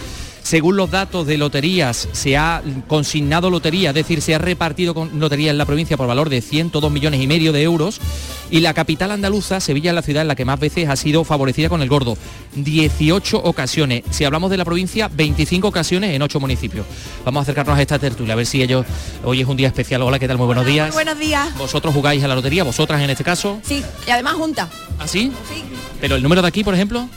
Según 0.46 0.76
los 0.76 0.92
datos 0.92 1.26
de 1.26 1.38
loterías, 1.38 2.08
se 2.12 2.36
ha 2.36 2.62
consignado 2.86 3.50
lotería, 3.50 3.88
es 3.88 3.96
decir, 3.96 4.22
se 4.22 4.32
ha 4.32 4.38
repartido 4.38 4.94
con 4.94 5.18
lotería 5.18 5.50
en 5.50 5.58
la 5.58 5.64
provincia 5.64 5.96
por 5.96 6.06
valor 6.06 6.28
de 6.28 6.40
102 6.40 6.88
millones 6.92 7.20
y 7.20 7.26
medio 7.26 7.50
de 7.50 7.64
euros. 7.64 8.00
Y 8.48 8.60
la 8.60 8.72
capital 8.72 9.10
andaluza, 9.10 9.58
Sevilla, 9.58 9.90
es 9.90 9.96
la 9.96 10.02
ciudad 10.02 10.22
en 10.22 10.28
la 10.28 10.36
que 10.36 10.44
más 10.44 10.60
veces 10.60 10.88
ha 10.88 10.94
sido 10.94 11.24
favorecida 11.24 11.68
con 11.68 11.82
el 11.82 11.88
gordo. 11.88 12.16
18 12.54 13.38
ocasiones. 13.38 14.04
Si 14.10 14.22
hablamos 14.22 14.52
de 14.52 14.56
la 14.56 14.64
provincia, 14.64 15.10
25 15.12 15.66
ocasiones 15.66 16.14
en 16.14 16.22
8 16.22 16.38
municipios. 16.38 16.86
Vamos 17.24 17.40
a 17.40 17.42
acercarnos 17.42 17.76
a 17.76 17.82
esta 17.82 17.98
tertulia, 17.98 18.34
a 18.34 18.36
ver 18.36 18.46
si 18.46 18.62
ellos... 18.62 18.86
Hoy 19.24 19.40
es 19.40 19.48
un 19.48 19.56
día 19.56 19.66
especial. 19.66 20.02
Hola, 20.02 20.20
¿qué 20.20 20.28
tal? 20.28 20.38
Muy 20.38 20.46
buenos 20.46 20.64
días. 20.64 20.94
Buenos 20.94 21.18
días. 21.18 21.58
¿Vosotros 21.58 21.92
jugáis 21.92 22.22
a 22.22 22.28
la 22.28 22.36
lotería? 22.36 22.62
¿Vosotras 22.62 23.02
en 23.02 23.10
este 23.10 23.24
caso? 23.24 23.58
Sí, 23.64 23.82
y 24.06 24.10
además 24.12 24.34
junta. 24.34 24.68
¿Así? 25.00 25.32
Sí. 25.52 25.64
¿Pero 26.00 26.14
el 26.14 26.22
número 26.22 26.40
de 26.40 26.46
aquí, 26.46 26.62
por 26.62 26.74
ejemplo? 26.74 27.08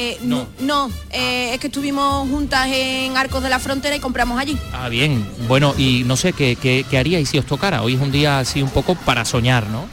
Eh, 0.00 0.16
no, 0.22 0.46
no 0.60 0.88
eh, 1.10 1.50
es 1.54 1.58
que 1.58 1.66
estuvimos 1.66 2.28
juntas 2.28 2.68
en 2.72 3.16
Arcos 3.16 3.42
de 3.42 3.48
la 3.48 3.58
Frontera 3.58 3.96
y 3.96 3.98
compramos 3.98 4.38
allí. 4.38 4.56
Ah, 4.72 4.88
bien. 4.88 5.28
Bueno, 5.48 5.74
y 5.76 6.04
no 6.06 6.16
sé, 6.16 6.32
¿qué, 6.32 6.54
qué, 6.54 6.86
qué 6.88 6.98
haríais 6.98 7.28
si 7.28 7.36
os 7.36 7.44
tocara? 7.46 7.82
Hoy 7.82 7.94
es 7.94 8.00
un 8.00 8.12
día 8.12 8.38
así 8.38 8.62
un 8.62 8.70
poco 8.70 8.94
para 8.94 9.24
soñar, 9.24 9.66
¿no? 9.66 9.86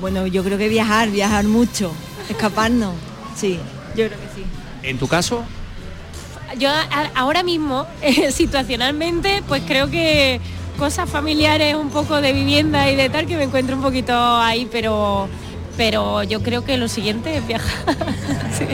Bueno, 0.00 0.26
yo 0.26 0.42
creo 0.42 0.56
que 0.56 0.68
viajar, 0.68 1.10
viajar 1.10 1.44
mucho, 1.44 1.92
escaparnos, 2.30 2.94
sí. 3.36 3.58
Yo 3.94 4.06
creo 4.06 4.18
que 4.18 4.26
sí. 4.34 4.44
En 4.84 4.96
tu 4.98 5.06
caso, 5.06 5.44
Yo 6.58 6.70
a- 6.70 7.10
ahora 7.14 7.42
mismo, 7.42 7.86
eh, 8.02 8.32
situacionalmente, 8.32 9.42
pues 9.48 9.62
creo 9.66 9.90
que 9.90 10.40
cosas 10.78 11.10
familiares, 11.10 11.74
un 11.74 11.90
poco 11.90 12.22
de 12.22 12.32
vivienda 12.32 12.90
y 12.90 12.96
de 12.96 13.10
tal, 13.10 13.26
que 13.26 13.36
me 13.36 13.42
encuentro 13.44 13.76
un 13.76 13.82
poquito 13.82 14.14
ahí, 14.40 14.66
pero, 14.72 15.28
pero 15.76 16.22
yo 16.22 16.42
creo 16.42 16.64
que 16.64 16.78
lo 16.78 16.88
siguiente 16.88 17.36
es 17.36 17.46
viajar. 17.46 17.84
Sí. 18.58 18.64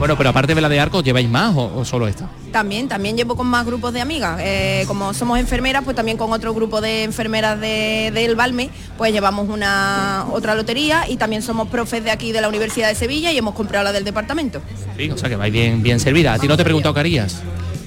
Bueno, 0.00 0.16
pero 0.16 0.30
aparte 0.30 0.54
de 0.56 0.60
la 0.60 0.68
de 0.68 0.80
arco, 0.80 1.00
¿lleváis 1.02 1.28
más 1.28 1.54
o, 1.54 1.72
o 1.76 1.84
solo 1.84 2.08
esta? 2.08 2.28
También, 2.50 2.88
también 2.88 3.16
llevo 3.16 3.36
con 3.36 3.46
más 3.46 3.64
grupos 3.64 3.92
de 3.92 4.00
amigas. 4.00 4.38
Eh, 4.42 4.82
como 4.88 5.14
somos 5.14 5.38
enfermeras, 5.38 5.84
pues 5.84 5.94
también 5.94 6.16
con 6.16 6.32
otro 6.32 6.52
grupo 6.54 6.80
de 6.80 7.04
enfermeras 7.04 7.60
de- 7.60 8.10
del 8.12 8.34
Balme, 8.34 8.70
pues 8.98 9.12
llevamos 9.12 9.48
una 9.48 10.26
otra 10.32 10.56
lotería 10.56 11.08
y 11.08 11.16
también 11.16 11.42
somos 11.42 11.68
profes 11.68 12.02
de 12.02 12.10
aquí 12.10 12.32
de 12.32 12.40
la 12.40 12.48
Universidad 12.48 12.88
de 12.88 12.96
Sevilla 12.96 13.30
y 13.30 13.38
hemos 13.38 13.54
comprado 13.54 13.84
la 13.84 13.92
del 13.92 14.02
departamento. 14.04 14.60
Sí, 14.96 15.08
o 15.10 15.16
sea 15.16 15.28
que 15.28 15.36
vais 15.36 15.52
bien, 15.52 15.82
bien 15.82 16.00
servida. 16.00 16.32
A 16.32 16.38
ti 16.40 16.48
no 16.48 16.56
te 16.56 16.62
he 16.62 16.64
preguntado 16.64 16.94
qué 16.94 17.00
harías. 17.00 17.42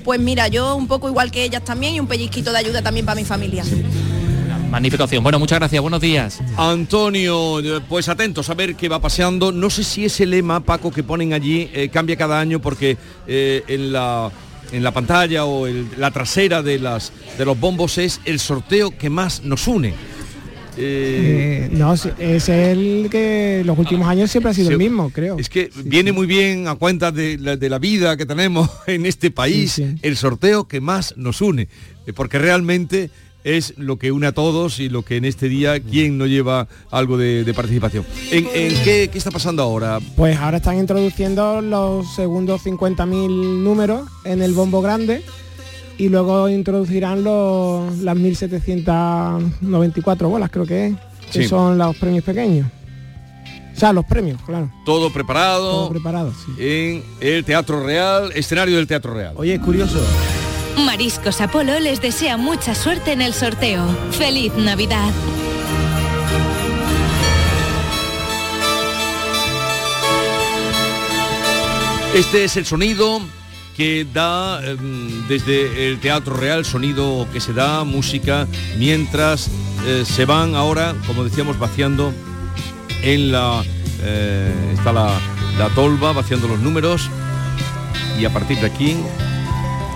Pues 0.06 0.20
mira, 0.20 0.48
yo 0.50 0.76
un 0.76 0.88
poco 0.88 1.08
igual 1.10 1.32
que 1.32 1.44
ellas 1.44 1.64
también 1.64 1.96
y 1.96 2.00
un 2.00 2.08
pellizquito 2.08 2.52
de 2.52 2.58
ayuda 2.60 2.82
también 2.82 3.06
para 3.06 3.16
mi 3.20 3.26
familia. 3.26 3.64
Magnífica 4.74 5.04
opción. 5.04 5.22
Bueno, 5.22 5.38
muchas 5.38 5.60
gracias. 5.60 5.80
Buenos 5.84 6.02
días. 6.02 6.40
Antonio, 6.58 7.60
eh, 7.60 7.80
pues 7.88 8.10
atentos 8.10 8.50
a 8.50 8.56
ver 8.56 8.74
qué 8.76 8.90
va 8.90 9.00
paseando. 9.00 9.52
No 9.52 9.70
sé 9.70 9.84
si 9.84 10.06
ese 10.06 10.26
lema, 10.26 10.62
Paco, 10.62 10.90
que 10.92 11.04
ponen 11.04 11.32
allí 11.32 11.70
eh, 11.76 11.90
cambia 11.94 12.16
cada 12.16 12.40
año 12.40 12.60
porque 12.60 12.98
eh, 13.28 13.64
en 13.68 13.94
la 13.94 14.32
en 14.72 14.82
la 14.82 14.90
pantalla 14.92 15.46
o 15.46 15.68
el- 15.68 15.86
la 16.00 16.10
trasera 16.10 16.64
de 16.64 16.80
las 16.80 17.14
de 17.38 17.46
los 17.46 17.60
bombos 17.60 18.00
es 18.00 18.20
el 18.26 18.40
sorteo 18.40 18.98
que 18.98 19.12
más 19.12 19.44
nos 19.44 19.68
une. 19.68 19.90
Eh, 19.90 19.94
Eh, 20.76 21.70
no, 21.72 21.94
es 21.94 22.50
el 22.50 23.10
que 23.12 23.62
los 23.64 23.78
últimos 23.78 24.08
años 24.08 24.32
siempre 24.32 24.50
ha 24.50 24.54
sido 24.56 24.72
el 24.72 24.80
mismo, 24.80 25.12
creo. 25.12 25.38
Es 25.38 25.50
que 25.50 25.70
viene 25.86 26.12
muy 26.12 26.26
bien 26.26 26.68
a 26.68 26.74
cuenta 26.74 27.12
de 27.12 27.38
la, 27.38 27.56
de 27.58 27.70
la 27.70 27.78
vida 27.78 28.18
que 28.18 28.26
tenemos 28.26 28.68
en 28.88 29.06
este 29.06 29.30
país, 29.30 29.80
el 30.02 30.18
sorteo 30.18 30.68
que 30.68 30.82
más 30.82 31.14
nos 31.16 31.42
une, 31.42 31.68
porque 32.16 32.40
realmente 32.40 33.12
es 33.44 33.74
lo 33.78 33.98
que 33.98 34.12
une 34.12 34.28
a 34.28 34.32
todos 34.32 34.80
y 34.80 34.90
lo 34.90 35.04
que 35.04 35.18
en 35.18 35.26
este 35.26 35.50
día, 35.50 35.80
¿quién 35.80 36.18
no 36.18 36.26
lleva 36.28 36.68
algo 36.92 37.18
de, 37.18 37.44
de 37.44 37.54
participación? 37.54 38.06
¿En, 38.32 38.48
en 38.54 38.74
qué, 38.84 39.10
qué 39.12 39.18
está 39.18 39.32
pasando 39.32 39.62
ahora? 39.64 40.00
Pues 40.16 40.38
ahora 40.38 40.58
están 40.58 40.78
introduciendo 40.80 41.62
los 41.62 42.14
segundos 42.16 42.66
50.000 42.66 43.28
números 43.64 44.08
en 44.26 44.42
el 44.42 44.54
bombo 44.54 44.82
grande 44.82 45.24
y 45.98 46.10
luego 46.10 46.50
introducirán 46.50 47.24
los, 47.24 47.98
las 48.00 48.16
1.794 48.18 50.30
bolas, 50.30 50.50
creo 50.50 50.66
que 50.66 50.88
es, 50.88 50.96
que 51.32 51.44
Sí. 51.44 51.48
son 51.50 51.78
los 51.78 51.96
premios 51.98 52.24
pequeños. 52.24 52.68
O 53.76 53.80
sea, 53.80 53.92
los 53.92 54.06
premios, 54.06 54.40
claro. 54.46 54.72
Todo 54.86 55.12
preparado, 55.12 55.72
Todo 55.72 55.90
preparado, 55.90 56.32
en 56.60 57.04
el 57.20 57.44
Teatro 57.44 57.84
Real, 57.84 58.32
escenario 58.36 58.78
del 58.78 58.86
Teatro 58.88 59.14
Real. 59.16 59.34
Oye, 59.36 59.56
es 59.56 59.60
curioso. 59.60 60.00
Mariscos 60.78 61.42
Apolo 61.42 61.80
les 61.80 62.02
desea 62.02 62.38
mucha 62.38 62.76
suerte 62.76 63.12
en 63.12 63.22
el 63.22 63.34
sorteo. 63.34 63.86
¡Feliz 64.12 64.54
Navidad! 64.56 65.12
Este 72.16 72.44
es 72.44 72.58
el 72.58 72.66
sonido 72.66 73.22
que 73.76 74.06
da 74.12 74.64
em, 74.64 75.28
desde 75.28 75.88
el 75.88 76.00
Teatro 76.00 76.36
Real, 76.36 76.64
sonido 76.64 77.28
que 77.34 77.40
se 77.40 77.54
da, 77.54 77.84
música, 77.84 78.48
mientras 78.78 79.50
eh, 79.86 80.04
se 80.06 80.26
van 80.26 80.54
ahora, 80.54 80.94
como 81.08 81.24
decíamos, 81.24 81.58
vaciando 81.58 82.14
en 83.02 83.32
la... 83.32 83.64
eh, 84.02 84.74
está 84.78 84.94
la, 84.94 85.20
la 85.58 85.70
tolva, 85.70 86.14
vaciando 86.14 86.48
los 86.48 86.60
números 86.60 87.10
y 88.20 88.26
a 88.26 88.30
partir 88.32 88.60
de 88.60 88.68
aquí... 88.68 88.96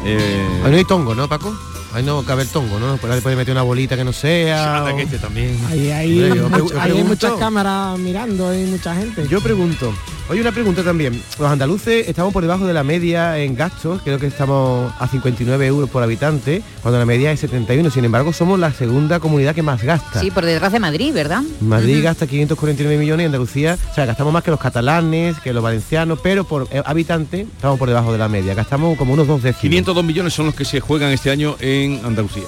eh, 0.08 0.62
Ahí 0.64 0.72
no 0.72 0.78
hay 0.78 0.86
tongo, 0.86 1.14
¿no, 1.16 1.28
Paco? 1.28 1.54
Ahí 1.98 2.04
no 2.04 2.24
cabe 2.24 2.44
el 2.44 2.50
tongo, 2.50 2.80
¿no? 2.80 2.98
Por 2.98 3.10
ahí 3.12 3.22
puede 3.22 3.36
meter 3.36 3.54
una 3.54 3.64
bolita 3.64 3.96
que 3.98 4.04
no 4.04 4.14
sea. 4.14 4.84
o- 4.92 4.96
que 4.96 5.02
este 5.04 5.18
también. 5.18 5.58
Ahí 5.68 5.90
hay, 5.90 6.24
Hombre, 6.24 6.38
yo 6.40 6.50
much- 6.50 6.52
pregu- 6.52 6.70
yo 6.70 6.76
ahí 6.76 6.82
hay 6.82 6.92
pregunto. 6.92 7.08
muchas 7.08 7.32
cámaras 7.40 7.98
mirando 8.00 8.54
y 8.54 8.66
mucha 8.66 8.96
gente. 8.96 9.28
Yo 9.28 9.42
pregunto, 9.42 9.92
oye 10.30 10.42
una 10.42 10.52
pregunta 10.52 10.84
también. 10.84 11.20
Los 11.40 11.50
andaluces 11.52 12.08
estamos 12.08 12.32
por 12.34 12.44
debajo 12.44 12.68
de 12.68 12.74
la 12.74 12.84
media 12.84 13.40
en 13.40 13.56
gastos, 13.56 14.02
creo 14.04 14.20
que 14.20 14.28
estamos 14.28 14.94
a 15.00 15.08
59 15.08 15.66
euros 15.66 15.90
por 15.90 16.04
habitante, 16.04 16.62
cuando 16.84 17.00
la 17.00 17.06
media 17.06 17.32
es 17.32 17.40
71. 17.40 17.90
Sin 17.90 18.06
embargo, 18.06 18.32
somos 18.32 18.60
la 18.60 18.72
segunda 18.72 19.20
comunidad 19.20 19.56
que 19.56 19.64
más 19.64 19.82
gasta. 19.82 20.20
Sí, 20.20 20.30
por 20.30 20.46
detrás 20.46 20.72
de 20.72 20.80
Madrid, 20.80 21.12
¿verdad? 21.14 21.42
Madrid 21.62 22.04
gasta 22.04 22.28
549 22.28 22.98
millones 23.00 23.24
y 23.24 23.26
Andalucía, 23.26 23.78
o 23.92 23.96
sea, 23.96 24.06
gastamos 24.06 24.32
más 24.32 24.44
que 24.44 24.52
los 24.52 24.60
catalanes, 24.60 25.40
que 25.40 25.52
los 25.52 25.64
valencianos, 25.64 26.20
pero 26.22 26.44
por 26.44 26.68
eh, 26.72 26.84
habitante 26.86 27.42
estamos 27.56 27.80
por 27.80 27.88
debajo 27.88 28.12
de 28.12 28.20
la 28.20 28.28
media. 28.30 28.54
Gastamos 28.54 28.98
como 28.98 29.14
unos 29.14 29.26
dos 29.28 29.42
décimos. 29.42 29.62
502 29.62 30.04
millones 30.04 30.34
son 30.34 30.46
los 30.48 30.54
que 30.56 30.64
se 30.66 30.80
juegan 30.80 31.12
este 31.12 31.32
año 31.32 31.56
en 31.60 31.87
Andalucía. 32.04 32.44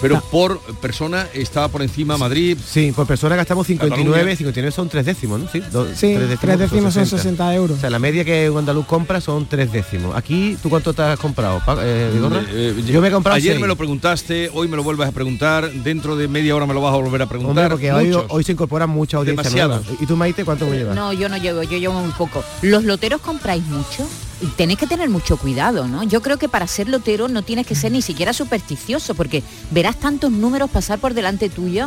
Pero 0.00 0.20
por 0.32 0.58
persona 0.80 1.28
está 1.32 1.68
por 1.68 1.80
encima 1.80 2.18
Madrid. 2.18 2.58
Sí, 2.66 2.90
por 2.90 3.06
persona 3.06 3.36
gastamos 3.36 3.68
59, 3.68 4.10
Cataluña. 4.12 4.36
59 4.36 4.72
son 4.72 4.88
tres 4.88 5.06
décimos, 5.06 5.38
¿no? 5.38 5.48
Sí, 5.48 5.60
do- 5.70 5.86
Sí, 5.94 6.18
tres 6.40 6.58
décimos 6.58 6.92
son 6.92 7.06
60 7.06 7.54
euros. 7.54 7.78
O 7.78 7.80
sea, 7.80 7.88
la 7.88 8.00
media 8.00 8.24
que 8.24 8.50
un 8.50 8.58
andaluz 8.58 8.84
compra 8.86 9.20
son 9.20 9.46
tres 9.46 9.70
décimos. 9.70 10.16
Aquí, 10.16 10.58
¿tú 10.60 10.70
cuánto 10.70 10.92
te 10.92 11.02
has 11.02 11.16
comprado, 11.20 11.62
eh, 11.82 12.10
Vigorra? 12.12 12.42
Eh, 12.50 12.82
Yo 12.84 13.00
me 13.00 13.08
he 13.08 13.10
comprado 13.12 13.36
Ayer 13.36 13.52
seis. 13.52 13.60
me 13.62 13.68
lo 13.68 13.76
preguntaste, 13.76 14.50
hoy 14.52 14.66
me 14.66 14.76
lo 14.76 14.82
vuelves 14.82 15.06
a 15.06 15.12
preguntar, 15.12 15.70
dentro 15.70 16.16
de 16.16 16.26
media 16.26 16.56
hora 16.56 16.66
me 16.66 16.74
lo 16.74 16.80
vas 16.80 16.94
a 16.94 16.96
volver 16.96 17.22
a 17.22 17.24
Hombre, 17.26 17.38
preguntar. 17.38 17.70
porque 17.70 17.92
hoy, 17.92 18.12
hoy 18.28 18.42
se 18.42 18.50
incorpora 18.50 18.88
mucha 18.88 19.18
audiencia 19.18 19.50
nueva. 19.68 19.82
¿Y 20.00 20.06
tú, 20.06 20.16
Maite, 20.16 20.44
cuánto 20.44 20.66
me 20.66 20.78
llevas? 20.78 20.96
No, 20.96 21.12
yo 21.12 21.28
no 21.28 21.36
llevo, 21.36 21.62
yo 21.62 21.78
llevo 21.78 21.94
muy 22.00 22.10
poco. 22.10 22.42
¿Los 22.62 22.82
loteros 22.82 23.20
compráis 23.20 23.64
mucho? 23.66 24.04
Y 24.42 24.46
Tenéis 24.46 24.78
que 24.80 24.86
tener 24.88 25.08
mucho 25.08 25.36
cuidado, 25.36 25.86
¿no? 25.86 26.02
Yo 26.02 26.20
creo 26.20 26.36
que 26.36 26.48
para 26.48 26.66
ser 26.66 26.88
lotero 26.88 27.28
no 27.28 27.42
tienes 27.42 27.64
que 27.66 27.74
ser 27.76 27.92
ni 27.92 28.02
siquiera 28.02 28.32
supersticioso, 28.32 29.14
porque 29.14 29.42
verás 29.70 29.96
tantos 30.00 30.32
números 30.32 30.68
pasar 30.68 30.98
por 30.98 31.14
delante 31.14 31.48
tuyo 31.48 31.86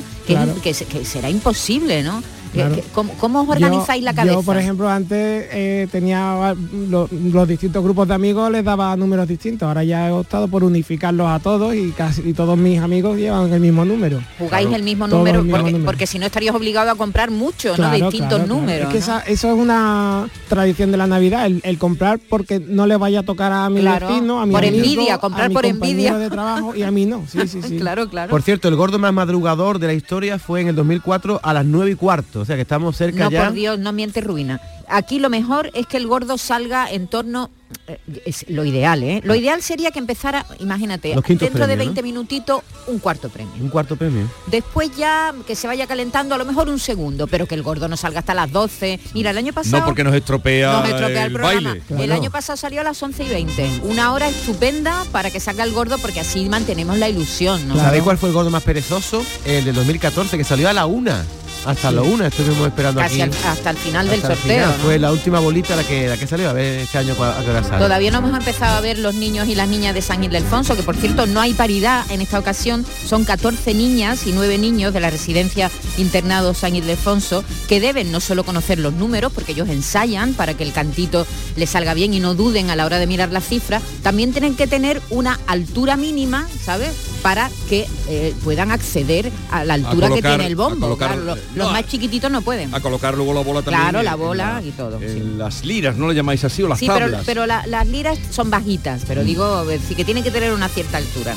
que, 0.63 0.69
es- 0.69 0.83
que 0.83 1.03
será 1.05 1.29
imposible, 1.29 2.01
¿no? 2.01 2.23
Claro. 2.55 2.75
¿Cómo, 2.93 3.13
cómo 3.19 3.41
os 3.41 3.49
organizáis 3.49 4.01
Yo- 4.01 4.05
la 4.05 4.13
cabeza? 4.13 4.33
Yo, 4.35 4.41
por 4.43 4.57
ejemplo, 4.57 4.89
antes 4.89 5.47
eh, 5.51 5.87
tenía 5.91 6.55
lo- 6.89 7.07
los 7.11 7.47
distintos 7.47 7.83
grupos 7.83 8.07
de 8.07 8.13
amigos 8.15 8.51
les 8.51 8.63
daba 8.63 8.95
números 8.95 9.27
distintos. 9.27 9.67
Ahora 9.67 9.83
ya 9.83 10.07
he 10.07 10.11
optado 10.11 10.47
por 10.47 10.63
unificarlos 10.63 11.27
a 11.27 11.39
todos 11.39 11.75
y 11.75 11.91
casi 11.91 12.21
y 12.25 12.33
todos 12.33 12.57
mis 12.57 12.79
amigos 12.79 13.17
llevan 13.17 13.51
el 13.53 13.59
mismo 13.59 13.85
número. 13.85 14.19
Jugáis 14.39 14.71
el 14.71 14.83
mismo 14.83 15.05
Todos 15.07 15.19
número, 15.19 15.39
el 15.39 15.43
mismo 15.45 15.57
porque, 15.57 15.71
número. 15.71 15.85
porque 15.85 16.07
si 16.07 16.17
no 16.19 16.25
estarías 16.25 16.55
obligado 16.55 16.89
a 16.91 16.95
comprar 16.95 17.29
mucho, 17.31 17.69
¿no? 17.69 17.75
Claro, 17.75 17.93
Distintos 17.95 18.27
claro, 18.29 18.45
claro. 18.45 18.61
números. 18.61 18.81
Es 18.81 18.87
que 18.87 18.93
¿no? 19.11 19.17
esa- 19.17 19.19
eso 19.27 19.51
es 19.53 19.59
una 19.59 20.27
tradición 20.47 20.91
de 20.91 20.97
la 20.97 21.07
Navidad, 21.07 21.45
el, 21.45 21.61
el 21.63 21.77
comprar 21.77 22.19
porque 22.29 22.59
no 22.59 22.87
le 22.87 22.95
vaya 22.97 23.19
a 23.19 23.23
tocar 23.23 23.51
a 23.51 23.69
mi 23.69 23.81
Claro, 23.81 24.07
vecino, 24.07 24.39
a 24.41 24.45
mi 24.45 24.51
por 24.53 24.63
amigo, 24.63 24.83
envidia, 24.83 25.15
a 25.15 25.17
comprar 25.17 25.49
mi 25.49 25.55
por 25.55 25.65
envidia. 25.65 26.17
de 26.17 26.29
trabajo 26.29 26.73
y 26.75 26.83
a 26.83 26.91
mí 26.91 27.05
no. 27.05 27.23
Sí, 27.27 27.39
sí, 27.47 27.61
sí. 27.67 27.77
claro, 27.77 28.09
claro. 28.09 28.29
Por 28.29 28.41
cierto, 28.41 28.67
el 28.67 28.75
gordo 28.75 28.99
más 28.99 29.13
madrugador 29.13 29.79
de 29.79 29.87
la 29.87 29.93
historia 29.93 30.39
fue 30.39 30.61
en 30.61 30.67
el 30.69 30.75
2004 30.75 31.39
a 31.43 31.53
las 31.53 31.65
9 31.65 31.91
y 31.91 31.95
cuarto. 31.95 32.44
O 32.45 32.47
sea, 32.47 32.55
que 32.57 32.61
estamos 32.61 32.95
cerca 32.95 33.23
No, 33.23 33.31
ya. 33.31 33.45
por 33.45 33.53
Dios, 33.53 33.79
no 33.79 33.91
miente 33.91 34.21
ruina. 34.21 34.61
Aquí 34.87 35.17
lo 35.17 35.31
mejor 35.31 35.71
es 35.73 35.87
que 35.87 35.97
el 35.97 36.05
gordo 36.05 36.37
salga 36.37 36.91
en 36.91 37.07
torno, 37.07 37.49
eh, 37.87 37.97
es 38.23 38.45
lo 38.49 38.63
ideal, 38.63 39.01
¿eh? 39.01 39.19
Lo 39.23 39.33
ideal 39.33 39.63
sería 39.63 39.89
que 39.89 39.97
empezara, 39.97 40.45
imagínate, 40.59 41.07
dentro 41.15 41.47
de 41.47 41.49
premios, 41.49 41.77
20 41.79 42.03
minutitos, 42.03 42.61
un 42.85 42.99
cuarto 42.99 43.29
premio. 43.29 43.51
Un 43.59 43.69
cuarto 43.69 43.95
premio. 43.95 44.29
Después 44.45 44.95
ya 44.95 45.33
que 45.47 45.55
se 45.55 45.65
vaya 45.65 45.87
calentando, 45.87 46.35
a 46.35 46.37
lo 46.37 46.45
mejor 46.45 46.69
un 46.69 46.77
segundo, 46.77 47.25
pero 47.25 47.47
que 47.47 47.55
el 47.55 47.63
gordo 47.63 47.87
no 47.87 47.97
salga 47.97 48.19
hasta 48.19 48.35
las 48.35 48.51
12. 48.51 48.99
Mira, 49.15 49.31
el 49.31 49.39
año 49.39 49.53
pasado... 49.53 49.79
No 49.79 49.85
porque 49.85 50.03
nos 50.03 50.13
estropea, 50.13 50.71
nos 50.73 50.89
estropea 50.89 51.07
el, 51.21 51.27
el 51.27 51.33
programa. 51.33 51.69
baile. 51.69 51.81
El 51.89 51.95
Claro. 51.95 52.13
año 52.13 52.29
pasado 52.29 52.55
salió 52.57 52.81
a 52.81 52.83
las 52.83 53.01
11 53.01 53.23
y 53.23 53.27
20. 53.29 53.69
Una 53.85 54.13
hora 54.13 54.29
estupenda 54.29 55.03
para 55.11 55.31
que 55.31 55.39
salga 55.39 55.63
el 55.63 55.71
gordo 55.73 55.97
porque 55.97 56.19
así 56.19 56.47
mantenemos 56.47 56.99
la 56.99 57.09
ilusión, 57.09 57.67
¿no? 57.67 57.75
¿Sabéis 57.75 58.03
cuál 58.03 58.19
fue 58.19 58.29
el 58.29 58.35
gordo 58.35 58.51
más 58.51 58.61
perezoso? 58.61 59.25
El 59.45 59.65
del 59.65 59.73
2014, 59.73 60.37
que 60.37 60.43
salió 60.43 60.69
a 60.69 60.73
la 60.73 60.85
una. 60.85 61.25
Hasta 61.65 61.91
la 61.91 62.01
una 62.03 62.27
estuvimos 62.27 62.67
esperando 62.67 63.01
Casi 63.01 63.21
aquí. 63.21 63.35
al- 63.43 63.47
hasta 63.51 63.69
el 63.71 63.77
final 63.77 64.05
del 64.07 64.15
el 64.15 64.21
sorteo. 64.21 64.37
final. 64.41 64.75
¿no? 64.77 64.83
Fue 64.83 64.99
la 64.99 65.11
última 65.11 65.39
bolita 65.39 65.75
la 65.75 65.83
que, 65.83 66.07
la 66.07 66.17
que 66.17 66.27
salió. 66.27 66.49
A 66.49 66.53
ver 66.53 66.79
este 66.81 66.97
año 66.97 67.13
a 67.13 67.41
qué 67.43 67.49
hora 67.49 67.63
sale. 67.63 67.79
Todavía 67.83 68.11
no 68.11 68.19
hemos 68.19 68.37
empezado 68.37 68.77
a 68.77 68.81
ver 68.81 68.99
los 68.99 69.15
niños 69.15 69.47
y 69.47 69.55
las 69.55 69.67
niñas 69.67 69.93
de 69.95 70.01
San 70.01 70.23
Ildefonso, 70.23 70.75
que 70.75 70.83
por 70.83 70.95
cierto 70.95 71.25
no 71.25 71.41
hay 71.41 71.53
paridad 71.53 72.05
en 72.11 72.21
esta 72.21 72.37
ocasión. 72.39 72.85
Son 73.07 73.23
14 73.25 73.73
niñas 73.73 74.27
y 74.27 74.31
9 74.31 74.57
niños 74.57 74.93
de 74.93 74.99
la 74.99 75.09
residencia 75.09 75.71
internado 75.97 76.53
San 76.53 76.75
Ildefonso 76.75 77.43
que 77.67 77.79
deben 77.79 78.11
no 78.11 78.19
solo 78.19 78.43
conocer 78.43 78.79
los 78.79 78.93
números, 78.93 79.31
porque 79.33 79.53
ellos 79.53 79.69
ensayan 79.69 80.33
para 80.33 80.53
que 80.53 80.63
el 80.63 80.71
cantito 80.73 81.25
les 81.55 81.69
salga 81.69 81.93
bien 81.93 82.13
y 82.13 82.19
no 82.19 82.35
duden 82.35 82.69
a 82.69 82.75
la 82.75 82.85
hora 82.85 82.99
de 82.99 83.07
mirar 83.07 83.31
las 83.31 83.45
cifras, 83.47 83.81
también 84.03 84.31
tienen 84.31 84.55
que 84.55 84.67
tener 84.67 85.01
una 85.09 85.39
altura 85.47 85.95
mínima, 85.97 86.47
¿sabes? 86.63 86.91
Para 87.21 87.49
que 87.69 87.87
eh, 88.07 88.33
puedan 88.43 88.71
acceder 88.71 89.31
a 89.51 89.63
la 89.65 89.73
altura 89.75 90.07
que 90.07 90.21
colocar- 90.21 90.31
tiene 90.33 90.45
el 90.47 90.55
bombo. 90.55 90.85
a 90.85 90.89
colocar- 90.89 91.15
Claro, 91.15 91.35
los, 91.55 91.67
no, 91.67 91.73
más 91.73 91.87
chiquititos 91.87 92.29
no 92.31 92.41
pueden. 92.41 92.73
A 92.73 92.79
colocar 92.79 93.15
luego 93.15 93.33
la 93.33 93.41
bola 93.41 93.61
también. 93.61 93.81
Claro, 93.89 94.03
la 94.03 94.15
bola 94.15 94.61
y 94.65 94.71
todo, 94.71 95.01
En 95.01 95.37
las 95.37 95.63
liras, 95.65 95.95
¿no 95.97 96.07
le 96.07 96.15
llamáis 96.15 96.43
así? 96.43 96.61
O 96.63 96.67
las 96.67 96.79
Sí, 96.79 96.87
tablas. 96.87 97.23
pero 97.25 97.45
la- 97.45 97.65
las 97.67 97.87
liras 97.87 98.17
son 98.31 98.49
bajitas, 98.49 99.03
pero 99.07 99.21
Mm. 99.23 99.25
digo, 99.25 99.69
eh, 99.71 99.79
sí 99.87 99.95
que 99.95 100.05
tienen 100.05 100.23
que 100.23 100.31
tener 100.31 100.53
una 100.53 100.67
cierta 100.69 100.97
altura. 100.97 101.35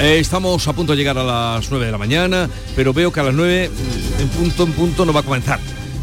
Eh, 0.00 0.18
estamos 0.20 0.66
a 0.68 0.72
punto 0.72 0.92
de 0.92 0.98
llegar 0.98 1.18
a 1.18 1.24
las 1.24 1.70
9 1.70 1.86
de 1.86 1.92
la 1.92 1.98
mañana, 1.98 2.48
pero 2.76 2.92
veo 2.92 3.12
que 3.12 3.20
a 3.20 3.24
las 3.24 3.34
9 3.34 3.68
mm, 3.68 4.22
en 4.22 4.28
punto 4.28 4.62
en 4.64 4.72
punto 4.72 5.04
no 5.04 5.12
va 5.12 5.20
a 5.20 5.24
comenzar. 5.24 5.58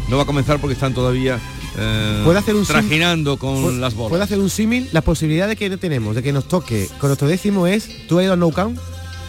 No 0.08 0.16
va 0.16 0.24
a 0.24 0.26
comenzar 0.26 0.58
porque 0.60 0.74
están 0.74 0.92
todavía 0.94 1.38
eh, 1.78 2.22
Puede 2.24 2.38
hacer 2.38 2.54
un 2.54 2.64
trajinando 2.64 3.36
con 3.36 3.80
las 3.82 3.94
bolas. 3.94 4.08
Puede 4.10 4.22
hacer 4.24 4.38
un 4.38 4.48
símil. 4.48 4.88
La 4.92 5.02
posibilidad 5.02 5.46
de 5.46 5.56
que 5.56 5.68
tenemos 5.76 6.14
de 6.14 6.22
que 6.22 6.32
nos 6.32 6.48
toque 6.48 6.88
con 6.98 7.08
nuestro 7.10 7.28
décimo 7.28 7.66
es, 7.66 8.06
¿tú 8.06 8.18
has 8.18 8.24
ido 8.24 8.32
al 8.32 8.38
No 8.38 8.50
Camp? 8.50 8.78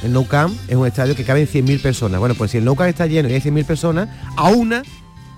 El 0.03 0.13
No 0.13 0.27
Camp 0.27 0.55
es 0.67 0.75
un 0.75 0.85
estadio 0.85 1.15
que 1.15 1.23
caben 1.23 1.47
100.000 1.47 1.81
personas. 1.81 2.19
Bueno, 2.19 2.35
pues 2.35 2.51
si 2.51 2.57
el 2.57 2.65
No 2.65 2.75
Camp 2.75 2.89
está 2.89 3.07
lleno 3.07 3.29
y 3.29 3.33
hay 3.33 3.41
100.000 3.41 3.65
personas, 3.65 4.09
a 4.35 4.49
una 4.49 4.83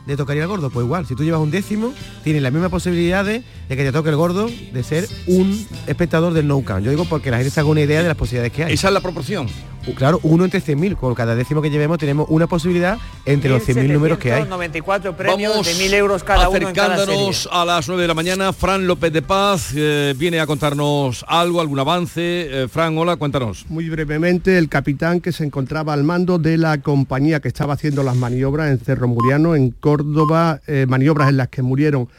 le 0.05 0.17
tocaría 0.17 0.43
el 0.43 0.49
gordo. 0.49 0.69
Pues 0.69 0.85
igual, 0.85 1.05
si 1.05 1.15
tú 1.15 1.23
llevas 1.23 1.39
un 1.39 1.51
décimo, 1.51 1.93
tienes 2.23 2.41
la 2.41 2.51
misma 2.51 2.69
posibilidad 2.69 3.23
de, 3.23 3.43
de 3.69 3.77
que 3.77 3.83
te 3.83 3.91
toque 3.91 4.09
el 4.09 4.15
gordo 4.15 4.49
de 4.49 4.83
ser 4.83 5.07
un 5.27 5.65
espectador 5.87 6.33
del 6.33 6.47
No 6.47 6.61
Camp. 6.63 6.83
Yo 6.83 6.91
digo 6.91 7.05
porque 7.05 7.31
la 7.31 7.37
gente 7.37 7.51
se 7.51 7.59
haga 7.59 7.69
una 7.69 7.81
idea 7.81 8.01
de 8.01 8.07
las 8.07 8.17
posibilidades 8.17 8.51
que 8.51 8.63
hay. 8.63 8.73
Esa 8.73 8.87
es 8.87 8.93
la 8.93 9.01
proporción. 9.01 9.47
Claro, 9.95 10.19
uno 10.23 10.45
entre 10.45 10.61
100.000. 10.61 10.95
Con 10.97 11.15
cada 11.15 11.35
décimo 11.35 11.61
que 11.61 11.69
llevemos 11.69 11.97
tenemos 11.97 12.27
una 12.29 12.47
posibilidad 12.47 12.97
entre 13.25 13.49
los 13.49 13.67
100.000 13.67 13.93
números 13.93 14.17
que 14.17 14.33
hay. 14.33 14.45
94 14.45 15.15
premios 15.15 15.51
Vamos 15.51 15.67
de 15.67 15.73
1.000 15.73 15.93
euros 15.93 16.23
cada 16.23 16.49
uno 16.49 16.57
en 16.57 16.73
cada 16.73 16.97
serie. 16.97 17.03
acercándonos 17.13 17.49
a 17.51 17.65
las 17.65 17.87
9 17.87 18.01
de 18.01 18.07
la 18.07 18.13
mañana. 18.13 18.53
Fran 18.53 18.87
López 18.87 19.13
de 19.13 19.21
Paz 19.21 19.71
eh, 19.75 20.13
viene 20.17 20.39
a 20.39 20.47
contarnos 20.47 21.25
algo, 21.27 21.61
algún 21.61 21.79
avance. 21.79 22.63
Eh, 22.63 22.67
Fran, 22.67 22.97
hola, 22.97 23.15
cuéntanos. 23.15 23.65
Muy 23.69 23.89
brevemente, 23.89 24.57
el 24.57 24.69
capitán 24.69 25.21
que 25.21 25.31
se 25.31 25.43
encontraba 25.43 25.93
al 25.93 26.03
mando 26.03 26.37
de 26.37 26.57
la 26.57 26.81
compañía 26.81 27.39
que 27.39 27.47
estaba 27.47 27.73
haciendo 27.73 28.03
las 28.03 28.15
maniobras 28.15 28.69
en 28.69 28.79
Cerro 28.79 29.07
Muriano, 29.07 29.55
en 29.55 29.71
Córdoba, 29.71 30.61
eh, 30.67 30.85
maniobras 30.87 31.29
en 31.29 31.37
las 31.37 31.47
que 31.49 31.61
murieron 31.61 32.09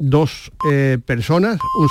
dos 0.00 0.50
eh, 0.70 0.98
personas, 1.04 1.58
un 1.78 1.88